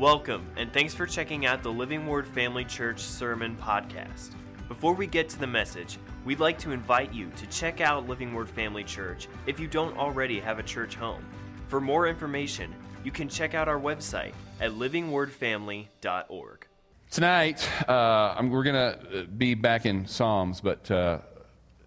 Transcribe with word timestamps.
Welcome, 0.00 0.46
and 0.56 0.72
thanks 0.72 0.94
for 0.94 1.04
checking 1.04 1.44
out 1.44 1.62
the 1.62 1.70
Living 1.70 2.06
Word 2.06 2.26
Family 2.26 2.64
Church 2.64 3.00
Sermon 3.00 3.54
Podcast. 3.60 4.30
Before 4.66 4.94
we 4.94 5.06
get 5.06 5.28
to 5.28 5.38
the 5.38 5.46
message, 5.46 5.98
we'd 6.24 6.40
like 6.40 6.58
to 6.60 6.70
invite 6.70 7.12
you 7.12 7.30
to 7.36 7.46
check 7.48 7.82
out 7.82 8.08
Living 8.08 8.32
Word 8.32 8.48
Family 8.48 8.82
Church 8.82 9.28
if 9.46 9.60
you 9.60 9.66
don't 9.66 9.94
already 9.98 10.40
have 10.40 10.58
a 10.58 10.62
church 10.62 10.94
home. 10.94 11.22
For 11.68 11.82
more 11.82 12.08
information, 12.08 12.74
you 13.04 13.10
can 13.10 13.28
check 13.28 13.52
out 13.52 13.68
our 13.68 13.78
website 13.78 14.32
at 14.58 14.70
livingwordfamily.org. 14.70 16.66
Tonight, 17.10 17.68
uh, 17.86 18.42
we're 18.42 18.64
going 18.64 18.94
to 18.94 19.26
be 19.26 19.52
back 19.52 19.84
in 19.84 20.06
Psalms, 20.06 20.62
but 20.62 20.90
uh, 20.90 21.18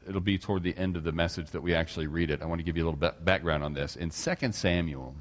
it'll 0.07 0.21
be 0.21 0.37
toward 0.37 0.61
the 0.61 0.77
end 0.77 0.97
of 0.97 1.03
the 1.03 1.11
message 1.11 1.49
that 1.49 1.61
we 1.61 1.73
actually 1.73 2.05
read 2.05 2.29
it. 2.29 2.43
I 2.43 2.45
want 2.45 2.59
to 2.59 2.63
give 2.63 2.77
you 2.77 2.83
a 2.83 2.87
little 2.87 3.11
background 3.21 3.63
on 3.63 3.73
this. 3.73 3.95
In 3.95 4.11
2 4.11 4.51
Samuel, 4.51 5.15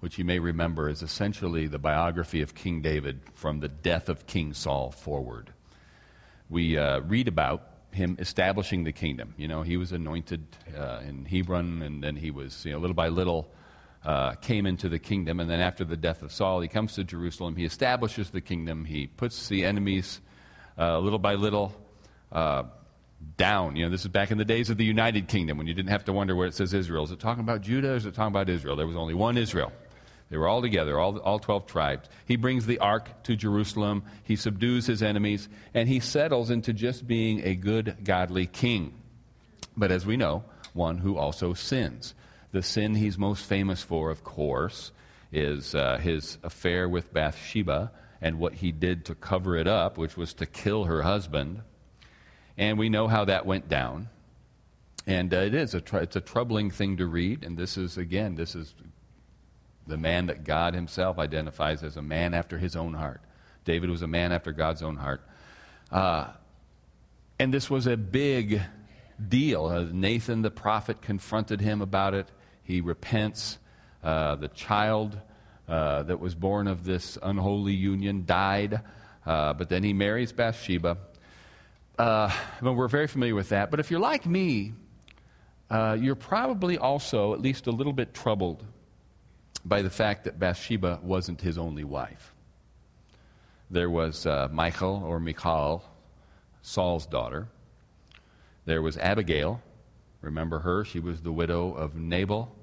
which 0.00 0.18
you 0.18 0.24
may 0.24 0.38
remember 0.38 0.88
is 0.88 1.02
essentially 1.02 1.66
the 1.66 1.78
biography 1.78 2.42
of 2.42 2.54
King 2.54 2.82
David 2.82 3.20
from 3.34 3.60
the 3.60 3.68
death 3.68 4.08
of 4.08 4.26
King 4.26 4.52
Saul 4.52 4.90
forward. 4.90 5.52
We 6.48 6.78
uh, 6.78 7.00
read 7.00 7.28
about 7.28 7.70
him 7.90 8.16
establishing 8.18 8.84
the 8.84 8.92
kingdom. 8.92 9.34
You 9.36 9.48
know, 9.48 9.62
he 9.62 9.76
was 9.76 9.92
anointed 9.92 10.46
uh, 10.76 11.00
in 11.06 11.24
Hebron, 11.24 11.82
and 11.82 12.02
then 12.02 12.16
he 12.16 12.30
was, 12.30 12.64
you 12.64 12.72
know, 12.72 12.78
little 12.78 12.94
by 12.94 13.08
little 13.08 13.48
uh, 14.04 14.34
came 14.34 14.66
into 14.66 14.88
the 14.88 14.98
kingdom. 14.98 15.40
And 15.40 15.50
then 15.50 15.60
after 15.60 15.84
the 15.84 15.96
death 15.96 16.22
of 16.22 16.30
Saul, 16.30 16.60
he 16.60 16.68
comes 16.68 16.94
to 16.94 17.04
Jerusalem. 17.04 17.56
He 17.56 17.64
establishes 17.64 18.30
the 18.30 18.40
kingdom. 18.40 18.84
He 18.84 19.08
puts 19.08 19.48
the 19.48 19.64
enemies 19.64 20.20
uh, 20.78 20.98
little 20.98 21.18
by 21.18 21.34
little 21.34 21.74
uh, 22.30 22.64
down. 23.36 23.76
You 23.76 23.86
know, 23.86 23.90
this 23.90 24.02
is 24.02 24.08
back 24.08 24.30
in 24.30 24.38
the 24.38 24.44
days 24.44 24.70
of 24.70 24.76
the 24.76 24.84
United 24.84 25.26
Kingdom 25.26 25.58
when 25.58 25.66
you 25.66 25.74
didn't 25.74 25.90
have 25.90 26.04
to 26.04 26.12
wonder 26.12 26.36
where 26.36 26.46
it 26.46 26.54
says 26.54 26.72
Israel. 26.72 27.04
Is 27.04 27.10
it 27.10 27.18
talking 27.18 27.42
about 27.42 27.62
Judah 27.62 27.92
or 27.92 27.96
is 27.96 28.06
it 28.06 28.14
talking 28.14 28.32
about 28.32 28.48
Israel? 28.48 28.76
There 28.76 28.86
was 28.86 28.96
only 28.96 29.14
one 29.14 29.36
Israel. 29.36 29.72
They 30.28 30.36
were 30.36 30.48
all 30.48 30.60
together, 30.60 30.98
all, 30.98 31.18
all 31.18 31.38
12 31.38 31.66
tribes. 31.66 32.08
He 32.24 32.36
brings 32.36 32.66
the 32.66 32.80
ark 32.80 33.22
to 33.24 33.36
Jerusalem. 33.36 34.02
He 34.24 34.34
subdues 34.34 34.86
his 34.86 35.02
enemies, 35.02 35.48
and 35.72 35.88
he 35.88 36.00
settles 36.00 36.50
into 36.50 36.72
just 36.72 37.06
being 37.06 37.42
a 37.44 37.54
good, 37.54 37.98
godly 38.02 38.46
king. 38.46 38.94
But 39.76 39.92
as 39.92 40.04
we 40.04 40.16
know, 40.16 40.44
one 40.72 40.98
who 40.98 41.16
also 41.16 41.54
sins. 41.54 42.14
The 42.52 42.62
sin 42.62 42.94
he's 42.94 43.18
most 43.18 43.44
famous 43.44 43.82
for, 43.82 44.10
of 44.10 44.24
course, 44.24 44.90
is 45.32 45.74
uh, 45.74 45.98
his 45.98 46.38
affair 46.42 46.88
with 46.88 47.12
Bathsheba 47.12 47.92
and 48.20 48.38
what 48.38 48.54
he 48.54 48.72
did 48.72 49.04
to 49.06 49.14
cover 49.14 49.56
it 49.56 49.66
up, 49.66 49.98
which 49.98 50.16
was 50.16 50.34
to 50.34 50.46
kill 50.46 50.84
her 50.84 51.02
husband. 51.02 51.62
And 52.56 52.78
we 52.78 52.88
know 52.88 53.06
how 53.06 53.26
that 53.26 53.46
went 53.46 53.68
down. 53.68 54.08
And 55.06 55.32
uh, 55.32 55.38
it 55.38 55.54
is 55.54 55.74
a 55.74 55.80
tr- 55.80 55.98
it's 55.98 56.16
a 56.16 56.20
troubling 56.20 56.70
thing 56.70 56.96
to 56.96 57.06
read. 57.06 57.44
And 57.44 57.56
this 57.56 57.76
is 57.76 57.98
again, 57.98 58.34
this 58.34 58.54
is 58.54 58.74
the 59.86 59.96
man 59.96 60.26
that 60.26 60.44
God 60.44 60.74
himself 60.74 61.18
identifies 61.18 61.82
as 61.82 61.96
a 61.96 62.02
man 62.02 62.34
after 62.34 62.58
his 62.58 62.76
own 62.76 62.94
heart. 62.94 63.20
David 63.64 63.90
was 63.90 64.02
a 64.02 64.06
man 64.06 64.32
after 64.32 64.52
God's 64.52 64.82
own 64.82 64.96
heart. 64.96 65.20
Uh, 65.90 66.28
and 67.38 67.52
this 67.52 67.70
was 67.70 67.86
a 67.86 67.96
big 67.96 68.62
deal. 69.28 69.66
Uh, 69.66 69.86
Nathan 69.92 70.42
the 70.42 70.50
prophet 70.50 71.02
confronted 71.02 71.60
him 71.60 71.82
about 71.82 72.14
it. 72.14 72.28
He 72.62 72.80
repents. 72.80 73.58
Uh, 74.02 74.36
the 74.36 74.48
child 74.48 75.18
uh, 75.68 76.02
that 76.04 76.20
was 76.20 76.34
born 76.34 76.68
of 76.68 76.84
this 76.84 77.18
unholy 77.22 77.74
union 77.74 78.24
died, 78.24 78.80
uh, 79.24 79.52
but 79.52 79.68
then 79.68 79.82
he 79.82 79.92
marries 79.92 80.32
Bathsheba. 80.32 80.98
Uh, 81.98 82.30
we're 82.62 82.88
very 82.88 83.08
familiar 83.08 83.34
with 83.34 83.48
that. 83.48 83.70
But 83.70 83.80
if 83.80 83.90
you're 83.90 84.00
like 84.00 84.26
me, 84.26 84.74
you're 85.70 86.14
probably 86.14 86.78
also 86.78 87.32
at 87.32 87.40
least 87.40 87.66
a 87.66 87.72
little 87.72 87.92
bit 87.92 88.14
troubled 88.14 88.64
by 89.66 89.82
the 89.82 89.90
fact 89.90 90.24
that 90.24 90.38
Bathsheba 90.38 91.00
wasn't 91.02 91.40
his 91.40 91.58
only 91.58 91.82
wife. 91.82 92.32
There 93.68 93.90
was 93.90 94.24
uh, 94.24 94.48
Michal 94.52 95.02
or 95.04 95.18
Michal, 95.18 95.82
Saul's 96.62 97.04
daughter. 97.04 97.48
There 98.64 98.80
was 98.80 98.96
Abigail. 98.96 99.60
Remember 100.20 100.60
her? 100.60 100.84
She 100.84 101.00
was 101.00 101.20
the 101.20 101.32
widow 101.32 101.72
of 101.72 101.96
Nabal 101.96 102.54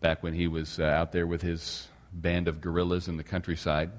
back 0.00 0.22
when 0.22 0.34
he 0.34 0.46
was 0.48 0.78
uh, 0.78 0.84
out 0.84 1.12
there 1.12 1.26
with 1.26 1.40
his 1.40 1.88
band 2.12 2.46
of 2.46 2.60
guerrillas 2.60 3.08
in 3.08 3.16
the 3.16 3.24
countryside. 3.24 3.90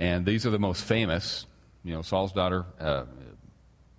And 0.00 0.26
these 0.26 0.46
are 0.46 0.50
the 0.50 0.58
most 0.58 0.82
famous. 0.82 1.46
You 1.84 1.94
know, 1.94 2.02
Saul's 2.02 2.32
daughter, 2.32 2.64
uh, 2.80 3.04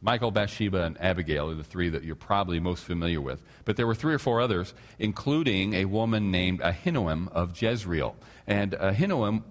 Michal, 0.01 0.31
Bathsheba, 0.31 0.83
and 0.83 0.99
Abigail 0.99 1.51
are 1.51 1.55
the 1.55 1.63
three 1.63 1.89
that 1.89 2.03
you're 2.03 2.15
probably 2.15 2.59
most 2.59 2.83
familiar 2.83 3.21
with. 3.21 3.43
But 3.65 3.77
there 3.77 3.85
were 3.85 3.95
three 3.95 4.13
or 4.13 4.19
four 4.19 4.41
others, 4.41 4.73
including 4.97 5.75
a 5.75 5.85
woman 5.85 6.31
named 6.31 6.61
Ahinoam 6.61 7.31
of 7.31 7.61
Jezreel. 7.61 8.15
And 8.47 8.71
Ahinoam 8.71 9.43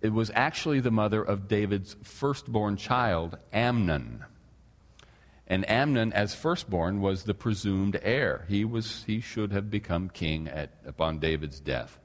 it 0.00 0.12
was 0.12 0.30
actually 0.34 0.80
the 0.80 0.90
mother 0.90 1.22
of 1.22 1.48
David's 1.48 1.96
firstborn 2.02 2.76
child, 2.76 3.36
Amnon. 3.52 4.24
And 5.46 5.68
Amnon, 5.68 6.12
as 6.12 6.34
firstborn, 6.34 7.00
was 7.00 7.24
the 7.24 7.34
presumed 7.34 7.98
heir. 8.02 8.44
He, 8.48 8.64
was, 8.64 9.04
he 9.06 9.20
should 9.20 9.50
have 9.52 9.70
become 9.70 10.10
king 10.10 10.46
at, 10.46 10.70
upon 10.86 11.18
David's 11.18 11.58
death. 11.58 11.98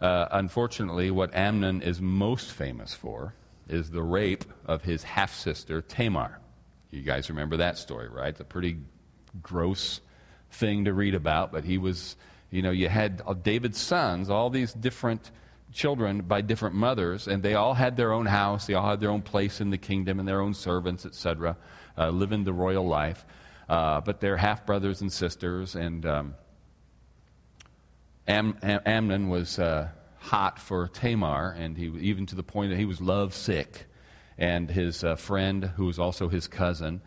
Uh, 0.00 0.28
unfortunately, 0.30 1.10
what 1.10 1.34
Amnon 1.34 1.82
is 1.82 2.00
most 2.00 2.52
famous 2.52 2.94
for 2.94 3.34
is 3.68 3.90
the 3.90 4.02
rape 4.02 4.44
of 4.66 4.82
his 4.82 5.02
half 5.02 5.34
sister, 5.34 5.80
Tamar. 5.80 6.38
You 6.94 7.02
guys 7.02 7.28
remember 7.28 7.56
that 7.56 7.76
story, 7.76 8.08
right? 8.08 8.28
It's 8.28 8.40
a 8.40 8.44
pretty 8.44 8.76
gross 9.42 10.00
thing 10.52 10.84
to 10.84 10.92
read 10.92 11.16
about, 11.16 11.50
but 11.50 11.64
he 11.64 11.76
was, 11.76 12.14
you 12.50 12.62
know, 12.62 12.70
you 12.70 12.88
had 12.88 13.20
David's 13.42 13.80
sons, 13.80 14.30
all 14.30 14.48
these 14.48 14.72
different 14.72 15.32
children 15.72 16.20
by 16.20 16.40
different 16.40 16.76
mothers, 16.76 17.26
and 17.26 17.42
they 17.42 17.54
all 17.54 17.74
had 17.74 17.96
their 17.96 18.12
own 18.12 18.26
house, 18.26 18.68
they 18.68 18.74
all 18.74 18.88
had 18.88 19.00
their 19.00 19.10
own 19.10 19.22
place 19.22 19.60
in 19.60 19.70
the 19.70 19.78
kingdom 19.78 20.20
and 20.20 20.28
their 20.28 20.40
own 20.40 20.54
servants, 20.54 21.04
etc., 21.04 21.56
uh, 21.98 22.10
living 22.10 22.44
the 22.44 22.52
royal 22.52 22.86
life. 22.86 23.26
Uh, 23.68 24.00
but 24.00 24.20
they're 24.20 24.36
half 24.36 24.64
brothers 24.64 25.00
and 25.00 25.12
sisters, 25.12 25.74
and 25.74 26.06
um, 26.06 26.34
Am- 28.28 28.56
Am- 28.62 28.82
Amnon 28.86 29.28
was 29.30 29.58
uh, 29.58 29.88
hot 30.18 30.60
for 30.60 30.86
Tamar, 30.86 31.56
and 31.58 31.76
he 31.76 31.86
even 31.86 32.24
to 32.26 32.36
the 32.36 32.44
point 32.44 32.70
that 32.70 32.78
he 32.78 32.84
was 32.84 33.00
love 33.00 33.34
sick 33.34 33.86
and 34.38 34.70
his 34.70 35.04
uh, 35.04 35.16
friend, 35.16 35.64
who 35.76 35.88
is 35.88 35.98
also 35.98 36.28
his 36.28 36.48
cousin, 36.48 37.00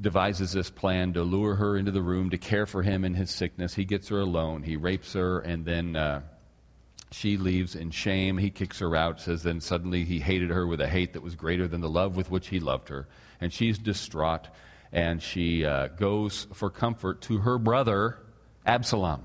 devises 0.00 0.52
this 0.52 0.70
plan 0.70 1.12
to 1.12 1.22
lure 1.22 1.54
her 1.54 1.76
into 1.76 1.90
the 1.90 2.02
room 2.02 2.30
to 2.30 2.38
care 2.38 2.66
for 2.66 2.82
him 2.82 3.04
in 3.04 3.14
his 3.14 3.30
sickness. 3.30 3.74
He 3.74 3.84
gets 3.84 4.08
her 4.08 4.20
alone. 4.20 4.62
He 4.62 4.76
rapes 4.76 5.12
her, 5.12 5.40
and 5.40 5.64
then 5.64 5.96
uh, 5.96 6.22
she 7.10 7.36
leaves 7.36 7.76
in 7.76 7.90
shame. 7.90 8.38
He 8.38 8.50
kicks 8.50 8.80
her 8.80 8.96
out, 8.96 9.20
says 9.20 9.42
then 9.42 9.60
suddenly 9.60 10.04
he 10.04 10.18
hated 10.18 10.50
her 10.50 10.66
with 10.66 10.80
a 10.80 10.88
hate 10.88 11.12
that 11.12 11.22
was 11.22 11.36
greater 11.36 11.68
than 11.68 11.80
the 11.80 11.88
love 11.88 12.16
with 12.16 12.30
which 12.30 12.48
he 12.48 12.60
loved 12.60 12.88
her. 12.88 13.06
And 13.40 13.52
she's 13.52 13.78
distraught, 13.78 14.48
and 14.92 15.22
she 15.22 15.64
uh, 15.64 15.88
goes 15.88 16.48
for 16.52 16.70
comfort 16.70 17.22
to 17.22 17.38
her 17.38 17.58
brother, 17.58 18.18
Absalom, 18.66 19.22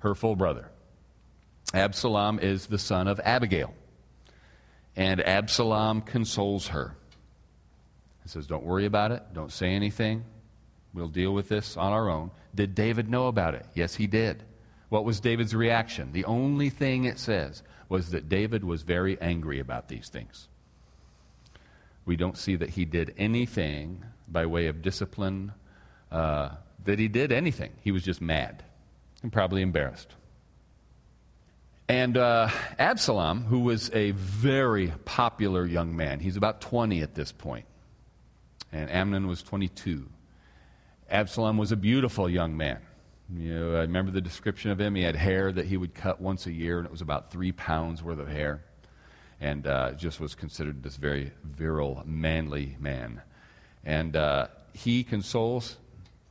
her 0.00 0.14
full 0.14 0.36
brother. 0.36 0.70
Absalom 1.72 2.38
is 2.38 2.66
the 2.66 2.78
son 2.78 3.08
of 3.08 3.18
Abigail. 3.20 3.74
And 4.96 5.20
Absalom 5.20 6.02
consoles 6.02 6.68
her. 6.68 6.96
He 8.22 8.28
says, 8.28 8.46
Don't 8.46 8.64
worry 8.64 8.86
about 8.86 9.12
it. 9.12 9.22
Don't 9.32 9.52
say 9.52 9.70
anything. 9.70 10.24
We'll 10.94 11.08
deal 11.08 11.32
with 11.32 11.48
this 11.48 11.76
on 11.76 11.92
our 11.92 12.10
own. 12.10 12.30
Did 12.54 12.74
David 12.74 13.08
know 13.08 13.28
about 13.28 13.54
it? 13.54 13.66
Yes, 13.74 13.94
he 13.94 14.06
did. 14.06 14.42
What 14.90 15.04
was 15.04 15.20
David's 15.20 15.54
reaction? 15.54 16.12
The 16.12 16.26
only 16.26 16.68
thing 16.68 17.06
it 17.06 17.18
says 17.18 17.62
was 17.88 18.10
that 18.10 18.28
David 18.28 18.62
was 18.62 18.82
very 18.82 19.18
angry 19.20 19.58
about 19.58 19.88
these 19.88 20.08
things. 20.08 20.48
We 22.04 22.16
don't 22.16 22.36
see 22.36 22.56
that 22.56 22.70
he 22.70 22.84
did 22.84 23.14
anything 23.16 24.04
by 24.28 24.46
way 24.46 24.66
of 24.66 24.82
discipline, 24.82 25.52
uh, 26.10 26.50
that 26.84 26.98
he 26.98 27.08
did 27.08 27.32
anything. 27.32 27.72
He 27.82 27.92
was 27.92 28.02
just 28.02 28.20
mad 28.20 28.62
and 29.22 29.32
probably 29.32 29.62
embarrassed. 29.62 30.14
And 31.92 32.16
uh, 32.16 32.48
Absalom, 32.78 33.44
who 33.44 33.60
was 33.60 33.90
a 33.92 34.12
very 34.12 34.94
popular 35.04 35.66
young 35.66 35.94
man, 35.94 36.20
he's 36.20 36.38
about 36.38 36.62
20 36.62 37.02
at 37.02 37.14
this 37.14 37.32
point, 37.32 37.66
and 38.72 38.90
Amnon 38.90 39.26
was 39.26 39.42
22. 39.42 40.08
Absalom 41.10 41.58
was 41.58 41.70
a 41.70 41.76
beautiful 41.76 42.30
young 42.30 42.56
man. 42.56 42.78
You 43.36 43.52
know, 43.52 43.76
I 43.76 43.80
remember 43.80 44.10
the 44.10 44.22
description 44.22 44.70
of 44.70 44.80
him. 44.80 44.94
He 44.94 45.02
had 45.02 45.16
hair 45.16 45.52
that 45.52 45.66
he 45.66 45.76
would 45.76 45.94
cut 45.94 46.18
once 46.18 46.46
a 46.46 46.50
year, 46.50 46.78
and 46.78 46.86
it 46.86 46.90
was 46.90 47.02
about 47.02 47.30
three 47.30 47.52
pounds 47.52 48.02
worth 48.02 48.20
of 48.20 48.28
hair, 48.28 48.64
and 49.38 49.66
uh, 49.66 49.92
just 49.92 50.18
was 50.18 50.34
considered 50.34 50.82
this 50.82 50.96
very 50.96 51.30
virile, 51.44 52.02
manly 52.06 52.74
man. 52.80 53.20
And 53.84 54.16
uh, 54.16 54.46
he 54.72 55.04
consoles 55.04 55.76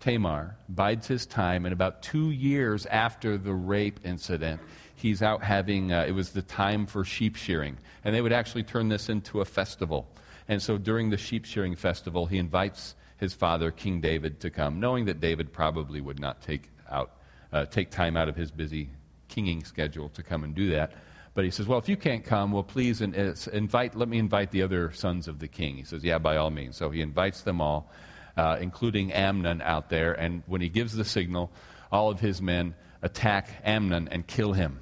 Tamar, 0.01 0.57
bides 0.67 1.07
his 1.07 1.27
time, 1.27 1.65
and 1.65 1.73
about 1.73 2.01
two 2.01 2.31
years 2.31 2.87
after 2.87 3.37
the 3.37 3.53
rape 3.53 3.99
incident, 4.03 4.59
he's 5.01 5.21
out 5.21 5.43
having, 5.43 5.91
uh, 5.91 6.05
it 6.07 6.11
was 6.11 6.31
the 6.31 6.41
time 6.41 6.85
for 6.85 7.03
sheep 7.03 7.35
shearing. 7.35 7.77
And 8.03 8.15
they 8.15 8.21
would 8.21 8.31
actually 8.31 8.63
turn 8.63 8.89
this 8.89 9.09
into 9.09 9.41
a 9.41 9.45
festival. 9.45 10.07
And 10.47 10.61
so 10.61 10.77
during 10.77 11.09
the 11.09 11.17
sheep 11.17 11.45
shearing 11.45 11.75
festival, 11.75 12.27
he 12.27 12.37
invites 12.37 12.95
his 13.17 13.33
father, 13.33 13.71
King 13.71 14.01
David, 14.01 14.39
to 14.41 14.49
come, 14.49 14.79
knowing 14.79 15.05
that 15.05 15.19
David 15.19 15.51
probably 15.51 16.01
would 16.01 16.19
not 16.19 16.41
take, 16.41 16.69
out, 16.89 17.11
uh, 17.51 17.65
take 17.65 17.91
time 17.91 18.15
out 18.15 18.29
of 18.29 18.35
his 18.35 18.51
busy 18.51 18.89
kinging 19.27 19.63
schedule 19.63 20.09
to 20.09 20.23
come 20.23 20.43
and 20.43 20.53
do 20.53 20.69
that. 20.71 20.93
But 21.33 21.45
he 21.45 21.51
says, 21.51 21.67
Well, 21.67 21.79
if 21.79 21.87
you 21.87 21.97
can't 21.97 22.25
come, 22.25 22.51
well, 22.51 22.63
please 22.63 23.01
invite, 23.01 23.95
let 23.95 24.09
me 24.09 24.17
invite 24.17 24.51
the 24.51 24.63
other 24.63 24.91
sons 24.91 25.27
of 25.27 25.39
the 25.39 25.47
king. 25.47 25.77
He 25.77 25.83
says, 25.83 26.03
Yeah, 26.03 26.17
by 26.17 26.37
all 26.37 26.49
means. 26.49 26.75
So 26.75 26.89
he 26.89 27.01
invites 27.01 27.41
them 27.41 27.61
all, 27.61 27.89
uh, 28.35 28.57
including 28.59 29.13
Amnon 29.13 29.61
out 29.61 29.89
there. 29.89 30.13
And 30.13 30.43
when 30.47 30.61
he 30.61 30.69
gives 30.69 30.93
the 30.93 31.05
signal, 31.05 31.51
all 31.91 32.09
of 32.09 32.19
his 32.19 32.41
men 32.41 32.75
attack 33.01 33.49
Amnon 33.63 34.09
and 34.09 34.27
kill 34.27 34.53
him. 34.53 34.79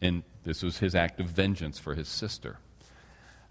And 0.00 0.22
this 0.44 0.62
was 0.62 0.78
his 0.78 0.94
act 0.94 1.20
of 1.20 1.26
vengeance 1.26 1.78
for 1.78 1.94
his 1.94 2.08
sister. 2.08 2.58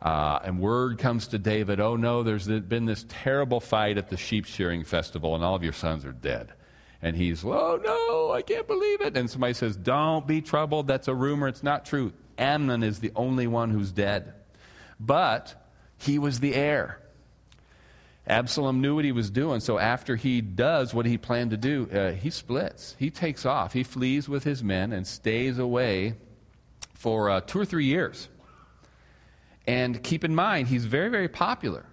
Uh, 0.01 0.39
and 0.43 0.59
word 0.59 0.97
comes 0.97 1.27
to 1.27 1.37
David, 1.37 1.79
oh 1.79 1.97
no, 1.97 2.23
there's 2.23 2.47
been 2.47 2.85
this 2.85 3.05
terrible 3.09 3.59
fight 3.59 3.97
at 3.97 4.09
the 4.09 4.15
sheep 4.15 4.45
shearing 4.45 4.85
festival, 4.85 5.35
and 5.35 5.43
all 5.43 5.55
of 5.55 5.63
your 5.63 5.73
sons 5.73 6.05
are 6.05 6.13
dead. 6.13 6.53
And 7.01 7.15
he's, 7.15 7.43
oh 7.43 7.79
no, 7.83 8.31
I 8.31 8.41
can't 8.41 8.67
believe 8.67 9.01
it. 9.01 9.17
And 9.17 9.29
somebody 9.29 9.53
says, 9.53 9.75
don't 9.75 10.25
be 10.25 10.41
troubled. 10.41 10.87
That's 10.87 11.07
a 11.07 11.13
rumor. 11.13 11.47
It's 11.47 11.63
not 11.63 11.85
true. 11.85 12.13
Amnon 12.37 12.83
is 12.83 12.99
the 12.99 13.11
only 13.15 13.47
one 13.47 13.71
who's 13.71 13.91
dead. 13.91 14.33
But 14.99 15.53
he 15.97 16.17
was 16.17 16.39
the 16.39 16.55
heir. 16.55 16.99
Absalom 18.25 18.79
knew 18.79 18.95
what 18.95 19.05
he 19.05 19.11
was 19.11 19.31
doing, 19.31 19.59
so 19.59 19.79
after 19.79 20.15
he 20.15 20.39
does 20.39 20.93
what 20.93 21.07
he 21.07 21.17
planned 21.17 21.51
to 21.51 21.57
do, 21.57 21.89
uh, 21.91 22.11
he 22.11 22.29
splits. 22.29 22.95
He 22.99 23.09
takes 23.09 23.45
off. 23.45 23.73
He 23.73 23.83
flees 23.83 24.29
with 24.29 24.43
his 24.43 24.63
men 24.63 24.93
and 24.93 25.07
stays 25.07 25.57
away 25.57 26.15
for 26.99 27.29
uh, 27.29 27.39
two 27.39 27.57
or 27.57 27.65
three 27.65 27.85
years. 27.85 28.27
And 29.65 30.03
keep 30.03 30.25
in 30.25 30.35
mind, 30.35 30.67
he's 30.67 30.83
very, 30.83 31.07
very 31.07 31.29
popular. 31.29 31.85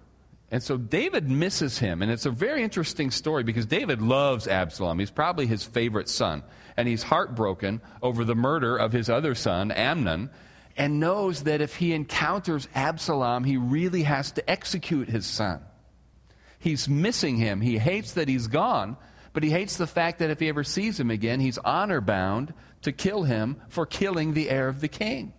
And 0.51 0.61
so 0.61 0.75
David 0.75 1.29
misses 1.29 1.79
him. 1.79 2.01
And 2.01 2.11
it's 2.11 2.25
a 2.25 2.31
very 2.31 2.61
interesting 2.61 3.11
story 3.11 3.43
because 3.43 3.65
David 3.65 4.01
loves 4.01 4.47
Absalom. 4.47 4.99
He's 4.99 5.11
probably 5.11 5.47
his 5.47 5.63
favorite 5.63 6.09
son. 6.09 6.43
And 6.75 6.89
he's 6.89 7.03
heartbroken 7.03 7.81
over 8.01 8.25
the 8.25 8.35
murder 8.35 8.75
of 8.75 8.91
his 8.91 9.09
other 9.09 9.33
son, 9.33 9.71
Amnon, 9.71 10.29
and 10.75 10.99
knows 10.99 11.43
that 11.43 11.61
if 11.61 11.77
he 11.77 11.93
encounters 11.93 12.67
Absalom, 12.75 13.45
he 13.45 13.55
really 13.55 14.03
has 14.03 14.31
to 14.33 14.49
execute 14.49 15.07
his 15.07 15.25
son. 15.25 15.61
He's 16.59 16.89
missing 16.89 17.37
him. 17.37 17.61
He 17.61 17.77
hates 17.77 18.13
that 18.13 18.27
he's 18.27 18.47
gone, 18.47 18.97
but 19.31 19.43
he 19.43 19.51
hates 19.51 19.77
the 19.77 19.87
fact 19.87 20.19
that 20.19 20.31
if 20.31 20.41
he 20.41 20.49
ever 20.49 20.65
sees 20.65 20.99
him 20.99 21.11
again, 21.11 21.39
he's 21.39 21.57
honor 21.59 22.01
bound 22.01 22.53
to 22.81 22.91
kill 22.91 23.23
him 23.23 23.61
for 23.69 23.85
killing 23.85 24.33
the 24.33 24.49
heir 24.49 24.67
of 24.67 24.81
the 24.81 24.87
king. 24.87 25.33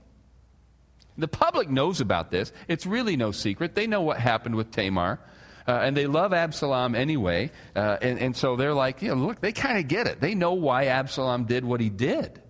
The 1.16 1.28
public 1.28 1.68
knows 1.68 2.00
about 2.00 2.30
this. 2.30 2.52
It's 2.68 2.86
really 2.86 3.16
no 3.16 3.32
secret. 3.32 3.74
They 3.74 3.86
know 3.86 4.02
what 4.02 4.18
happened 4.18 4.54
with 4.54 4.70
Tamar. 4.70 5.18
Uh, 5.66 5.72
and 5.82 5.94
they 5.94 6.06
love 6.06 6.32
Absalom 6.32 6.94
anyway. 6.94 7.50
Uh, 7.76 7.98
and, 8.00 8.18
and 8.18 8.36
so 8.36 8.56
they're 8.56 8.72
like, 8.72 9.02
you 9.02 9.08
know, 9.08 9.16
look, 9.16 9.40
they 9.40 9.52
kind 9.52 9.78
of 9.78 9.86
get 9.86 10.06
it. 10.06 10.20
They 10.20 10.34
know 10.34 10.54
why 10.54 10.86
Absalom 10.86 11.44
did 11.44 11.64
what 11.64 11.80
he 11.80 11.90
did. 11.90 12.40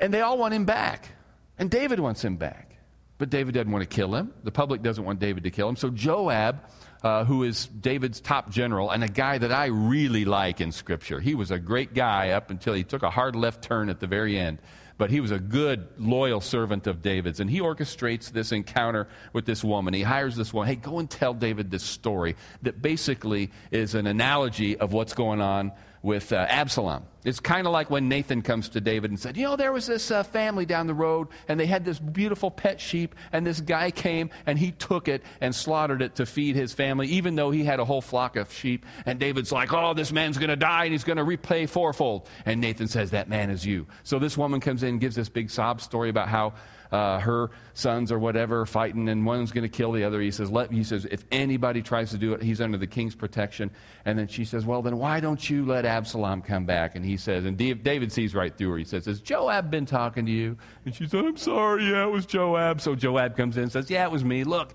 And 0.00 0.12
they 0.12 0.20
all 0.20 0.36
want 0.36 0.52
him 0.52 0.64
back. 0.64 1.10
And 1.56 1.70
David 1.70 2.00
wants 2.00 2.24
him 2.24 2.36
back. 2.36 2.76
But 3.18 3.30
David 3.30 3.54
doesn't 3.54 3.70
want 3.70 3.88
to 3.88 3.94
kill 3.94 4.14
him. 4.14 4.32
The 4.42 4.50
public 4.50 4.82
doesn't 4.82 5.04
want 5.04 5.20
David 5.20 5.44
to 5.44 5.50
kill 5.50 5.68
him. 5.68 5.76
So 5.76 5.90
Joab, 5.90 6.60
uh, 7.04 7.24
who 7.24 7.44
is 7.44 7.66
David's 7.66 8.20
top 8.20 8.50
general 8.50 8.90
and 8.90 9.04
a 9.04 9.08
guy 9.08 9.38
that 9.38 9.52
I 9.52 9.66
really 9.66 10.24
like 10.24 10.60
in 10.60 10.72
Scripture, 10.72 11.20
he 11.20 11.34
was 11.34 11.50
a 11.50 11.58
great 11.58 11.94
guy 11.94 12.30
up 12.30 12.50
until 12.50 12.72
he 12.72 12.82
took 12.82 13.02
a 13.02 13.10
hard 13.10 13.36
left 13.36 13.62
turn 13.62 13.90
at 13.90 14.00
the 14.00 14.06
very 14.06 14.38
end 14.38 14.58
but 14.96 15.10
he 15.10 15.20
was 15.20 15.30
a 15.30 15.38
good, 15.38 15.88
loyal 15.98 16.40
servant 16.40 16.86
of 16.86 17.02
David's. 17.02 17.40
And 17.40 17.50
he 17.50 17.60
orchestrates 17.60 18.30
this 18.30 18.52
encounter 18.52 19.08
with 19.32 19.44
this 19.44 19.64
woman. 19.64 19.92
He 19.94 20.02
hires 20.02 20.36
this 20.36 20.52
woman. 20.52 20.68
Hey, 20.68 20.76
go 20.76 20.98
and 20.98 21.10
tell 21.10 21.34
David 21.34 21.70
this 21.70 21.82
story 21.82 22.36
that 22.62 22.80
basically 22.80 23.50
is 23.70 23.94
an 23.94 24.06
analogy 24.06 24.76
of 24.76 24.92
what's 24.92 25.12
going 25.12 25.40
on 25.40 25.72
with 26.04 26.34
uh, 26.34 26.46
Absalom. 26.50 27.02
It's 27.24 27.40
kind 27.40 27.66
of 27.66 27.72
like 27.72 27.88
when 27.88 28.10
Nathan 28.10 28.42
comes 28.42 28.68
to 28.68 28.80
David 28.82 29.10
and 29.10 29.18
said, 29.18 29.38
You 29.38 29.44
know, 29.44 29.56
there 29.56 29.72
was 29.72 29.86
this 29.86 30.10
uh, 30.10 30.22
family 30.22 30.66
down 30.66 30.86
the 30.86 30.94
road, 30.94 31.28
and 31.48 31.58
they 31.58 31.64
had 31.64 31.82
this 31.82 31.98
beautiful 31.98 32.50
pet 32.50 32.78
sheep, 32.78 33.14
and 33.32 33.46
this 33.46 33.62
guy 33.62 33.90
came 33.90 34.28
and 34.44 34.58
he 34.58 34.72
took 34.72 35.08
it 35.08 35.22
and 35.40 35.54
slaughtered 35.54 36.02
it 36.02 36.16
to 36.16 36.26
feed 36.26 36.56
his 36.56 36.74
family, 36.74 37.06
even 37.08 37.34
though 37.34 37.50
he 37.50 37.64
had 37.64 37.80
a 37.80 37.84
whole 37.86 38.02
flock 38.02 38.36
of 38.36 38.52
sheep. 38.52 38.84
And 39.06 39.18
David's 39.18 39.50
like, 39.50 39.72
Oh, 39.72 39.94
this 39.94 40.12
man's 40.12 40.36
going 40.36 40.50
to 40.50 40.56
die, 40.56 40.84
and 40.84 40.92
he's 40.92 41.04
going 41.04 41.16
to 41.16 41.24
repay 41.24 41.64
fourfold. 41.64 42.28
And 42.44 42.60
Nathan 42.60 42.86
says, 42.86 43.12
That 43.12 43.30
man 43.30 43.48
is 43.48 43.64
you. 43.64 43.86
So 44.02 44.18
this 44.18 44.36
woman 44.36 44.60
comes 44.60 44.82
in 44.82 44.90
and 44.90 45.00
gives 45.00 45.16
this 45.16 45.30
big 45.30 45.48
sob 45.48 45.80
story 45.80 46.10
about 46.10 46.28
how 46.28 46.52
uh, 46.92 47.18
her 47.18 47.50
sons 47.74 48.12
or 48.12 48.18
whatever 48.18 48.64
fighting, 48.66 49.08
and 49.08 49.26
one's 49.26 49.52
going 49.52 49.62
to 49.62 49.68
kill 49.68 49.92
the 49.92 50.04
other. 50.04 50.20
He 50.20 50.30
says, 50.30 50.50
Let, 50.50 50.70
he 50.70 50.84
says, 50.84 51.06
if 51.10 51.24
anybody 51.32 51.82
tries 51.82 52.10
to 52.10 52.18
do 52.18 52.32
it, 52.32 52.42
he's 52.42 52.60
under 52.60 52.78
the 52.78 52.86
king's 52.86 53.14
protection. 53.14 53.70
And 54.04 54.18
then 54.18 54.28
she 54.28 54.44
says, 54.44 54.64
Well, 54.64 54.82
then 54.82 54.98
why 54.98 55.20
don't 55.20 55.48
you 55.48 55.64
let 55.64 55.84
Absalom 55.84 56.42
come 56.42 56.66
back? 56.66 56.94
And 56.94 57.04
he 57.04 57.16
says, 57.16 57.44
and 57.44 57.56
David 57.56 58.12
sees 58.12 58.34
right 58.34 58.56
through 58.56 58.70
her. 58.70 58.78
He 58.78 58.84
says, 58.84 59.06
Has 59.06 59.20
Joab 59.20 59.70
been 59.70 59.86
talking 59.86 60.26
to 60.26 60.32
you? 60.32 60.56
And 60.84 60.94
she 60.94 61.08
said, 61.08 61.24
I'm 61.24 61.36
sorry, 61.36 61.90
yeah, 61.90 62.04
it 62.04 62.10
was 62.10 62.26
Joab. 62.26 62.80
So 62.80 62.94
Joab 62.94 63.36
comes 63.36 63.56
in 63.56 63.64
and 63.64 63.72
says, 63.72 63.90
Yeah, 63.90 64.04
it 64.04 64.10
was 64.10 64.24
me. 64.24 64.44
Look, 64.44 64.74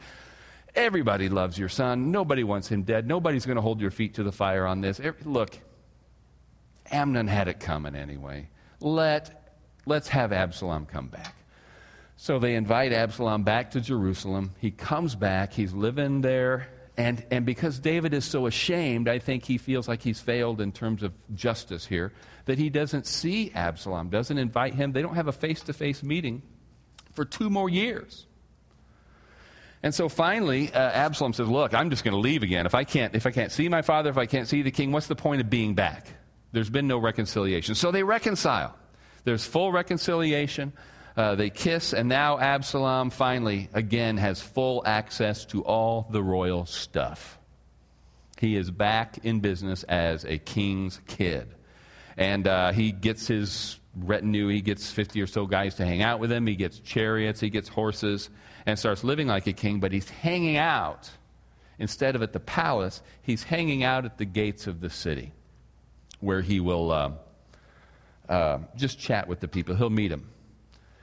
everybody 0.75 1.29
loves 1.29 1.57
your 1.57 1.69
son. 1.69 2.12
Nobody 2.12 2.44
wants 2.44 2.67
him 2.67 2.83
dead. 2.83 3.07
Nobody's 3.07 3.45
going 3.45 3.57
to 3.57 3.62
hold 3.62 3.81
your 3.81 3.91
feet 3.91 4.15
to 4.15 4.23
the 4.23 4.31
fire 4.31 4.65
on 4.65 4.81
this. 4.81 5.00
Look, 5.23 5.57
Amnon 6.91 7.27
had 7.27 7.47
it 7.47 7.59
coming 7.59 7.95
anyway. 7.95 8.50
Let, 8.81 9.57
let's 9.85 10.07
have 10.09 10.31
Absalom 10.31 10.85
come 10.85 11.07
back. 11.07 11.35
So 12.21 12.38
they 12.38 12.56
invite 12.56 12.92
Absalom 12.92 13.44
back 13.44 13.71
to 13.71 13.80
Jerusalem. 13.80 14.54
He 14.60 14.71
comes 14.71 15.16
back, 15.16 15.54
he's 15.54 15.71
living 15.71 16.19
there. 16.19 16.68
And, 16.98 17.25
and 17.31 17.45
because 17.45 17.80
David 17.80 18.13
is 18.13 18.25
so 18.25 18.45
ashamed, 18.45 19.07
I 19.07 19.19
think 19.19 19.45
he 19.45 19.57
feels 19.57 19.88
like 19.88 20.01
he's 20.01 20.19
failed 20.19 20.60
in 20.60 20.74
terms 20.74 21.01
of 21.01 21.13
justice 21.33 21.86
here, 21.86 22.12
that 22.44 22.57
he 22.57 22.69
doesn't 22.69 23.07
see 23.07 23.54
Absalom, 23.56 24.10
doesn't 24.10 24.38
invite 24.38 24.74
him. 24.74 24.92
They 24.92 25.01
don't 25.01 25.16
have 25.16 25.30
a 25.30 25.31
face 25.31 25.62
to 25.62 25.71
face 25.71 26.04
meeting 26.04 26.42
for 27.13 27.24
two 27.24 27.50
more 27.50 27.69
years. 27.69 28.25
And 29.81 29.95
so 29.95 30.10
finally, 30.10 30.74
uh, 30.74 30.77
Absalom 30.77 31.31
says, 31.31 31.48
Look, 31.48 31.74
I'm 31.74 31.89
just 31.89 32.04
going 32.04 32.15
to 32.15 32.19
leave 32.19 32.44
again. 32.44 32.65
If 32.65 32.75
I, 32.75 32.83
can't, 32.83 33.15
if 33.15 33.25
I 33.27 33.31
can't 33.31 33.54
see 33.54 33.69
my 33.69 33.81
father, 33.81 34.10
if 34.10 34.18
I 34.18 34.25
can't 34.25 34.50
see 34.50 34.62
the 34.62 34.72
king, 34.72 34.92
what's 34.92 35.07
the 35.07 35.15
point 35.15 35.39
of 35.39 35.50
being 35.50 35.74
back? 35.74 36.07
There's 36.51 36.69
been 36.69 36.86
no 36.86 36.98
reconciliation. 36.98 37.75
So 37.75 37.92
they 37.92 38.04
reconcile. 38.04 38.75
There's 39.24 39.45
full 39.45 39.72
reconciliation. 39.72 40.74
Uh, 41.19 41.36
they 41.36 41.50
kiss, 41.50 41.92
and 41.92 42.07
now 42.07 42.39
Absalom 42.39 43.10
finally, 43.10 43.68
again, 43.74 44.16
has 44.16 44.42
full 44.42 44.81
access 44.86 45.44
to 45.44 45.62
all 45.66 46.07
the 46.10 46.24
royal 46.24 46.66
stuff. 46.66 47.38
He 48.39 48.56
is 48.56 48.71
back 48.71 49.18
in 49.25 49.42
business 49.42 49.83
as 49.83 50.24
a 50.24 50.38
king's 50.38 51.01
kid. 51.07 51.54
And 52.16 52.48
uh, 52.48 52.71
he 52.71 52.94
gets 52.94 53.27
his 53.27 53.81
retinue, 53.98 54.48
he 54.48 54.62
gets 54.62 54.92
50 54.92 55.21
or 55.21 55.27
so 55.27 55.45
guys 55.45 55.75
to 55.75 55.86
hang 55.86 56.01
out 56.01 56.21
with 56.21 56.31
him, 56.31 56.48
he 56.48 56.56
gets 56.56 56.80
chariots, 56.80 57.41
he 57.41 57.50
gets 57.50 57.67
horses, 57.67 58.29
and 58.65 58.79
starts 58.79 59.03
living 59.03 59.27
like 59.27 59.46
a 59.46 59.51
king, 59.51 59.82
but 59.82 59.91
he's 59.91 60.10
hanging 60.10 60.55
out. 60.55 61.12
Instead 61.79 62.15
of 62.15 62.22
at 62.22 62.32
the 62.32 62.39
palace, 62.39 63.01
he's 63.24 63.43
hanging 63.43 63.84
out 63.84 64.05
at 64.05 64.17
the 64.20 64.25
gates 64.25 64.67
of 64.67 64.79
the 64.79 64.89
city 64.89 65.34
where 66.22 66.41
he 66.41 66.62
will 66.62 66.93
uh, 66.93 67.12
uh 68.29 68.60
just 68.77 68.98
chat 68.98 69.27
with 69.27 69.41
the 69.41 69.50
people. 69.50 69.75
He'll 69.75 69.89
meet 69.89 70.08
them. 70.08 70.29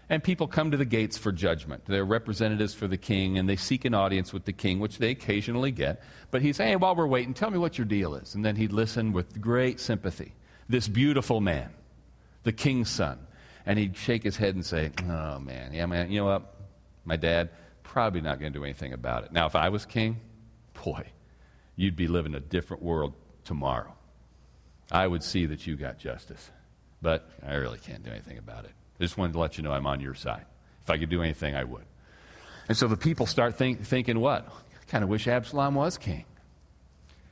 And 0.09 0.23
people 0.23 0.47
come 0.47 0.71
to 0.71 0.77
the 0.77 0.85
gates 0.85 1.19
for 1.19 1.33
judgment. 1.33 1.85
They're 1.87 2.05
representatives 2.05 2.75
for 2.75 2.87
the 2.87 2.97
king, 2.97 3.39
and 3.39 3.49
they 3.49 3.57
seek 3.57 3.85
an 3.85 3.93
audience 3.93 4.33
with 4.33 4.45
the 4.45 4.53
king, 4.53 4.79
which 4.79 4.99
they 4.99 5.11
occasionally 5.11 5.73
get. 5.73 6.01
But 6.31 6.43
he's 6.43 6.57
saying, 6.57 6.71
hey, 6.71 6.77
while 6.77 6.95
we're 6.95 7.09
waiting, 7.09 7.35
tell 7.35 7.51
me 7.51 7.59
what 7.59 7.77
your 7.77 7.87
deal 7.87 8.15
is. 8.15 8.35
And 8.37 8.45
then 8.45 8.55
he'd 8.55 8.73
listen 8.73 9.13
with 9.13 9.41
great 9.41 9.81
sympathy. 9.81 10.35
This 10.69 10.87
beautiful 10.87 11.41
man, 11.41 11.71
the 12.45 12.53
king's 12.53 12.89
son. 12.89 13.19
And 13.65 13.81
he'd 13.81 13.97
shake 13.97 14.23
his 14.23 14.37
head 14.37 14.55
and 14.55 14.65
say, 14.65 14.93
oh, 15.09 15.41
man, 15.41 15.75
yeah, 15.75 15.87
man, 15.87 16.09
you 16.13 16.21
know 16.21 16.27
what? 16.27 16.55
My 17.05 17.17
dad, 17.17 17.51
probably 17.83 18.21
not 18.21 18.39
going 18.39 18.53
to 18.53 18.59
do 18.59 18.65
anything 18.65 18.93
about 18.93 19.25
it. 19.25 19.33
Now, 19.33 19.47
if 19.47 19.57
I 19.57 19.71
was 19.71 19.87
king, 19.87 20.21
boy, 20.85 21.05
you'd 21.75 21.97
be 21.97 22.07
living 22.07 22.37
a 22.37 22.41
different 22.41 22.85
world 22.85 23.13
tomorrow. 23.45 23.93
I 24.93 25.05
would 25.09 25.25
see 25.25 25.47
that 25.47 25.67
you 25.67 25.75
got 25.77 25.99
justice. 25.99 26.51
But 27.03 27.29
I 27.45 27.55
really 27.55 27.79
can't 27.79 28.05
do 28.05 28.11
anything 28.13 28.39
about 28.39 28.67
it. 28.67 28.73
I 28.99 29.05
just 29.05 29.19
wanted 29.19 29.35
to 29.35 29.39
let 29.39 29.59
you 29.59 29.65
know 29.65 29.73
I'm 29.73 29.87
on 29.87 30.01
your 30.01 30.15
side. 30.15 30.45
If 30.83 30.91
I 30.91 30.99
could 30.99 31.11
do 31.11 31.23
anything, 31.23 31.55
I 31.55 31.65
would. 31.65 31.85
And 32.69 32.77
so 32.77 32.89
the 32.89 32.97
people 32.97 33.27
start 33.27 33.57
think, 33.57 33.85
thinking, 33.85 34.21
what? 34.21 34.47
I 34.49 34.91
kind 34.91 35.05
of 35.05 35.11
wish 35.11 35.29
Absalom 35.29 35.75
was 35.75 35.99
king. 35.99 36.25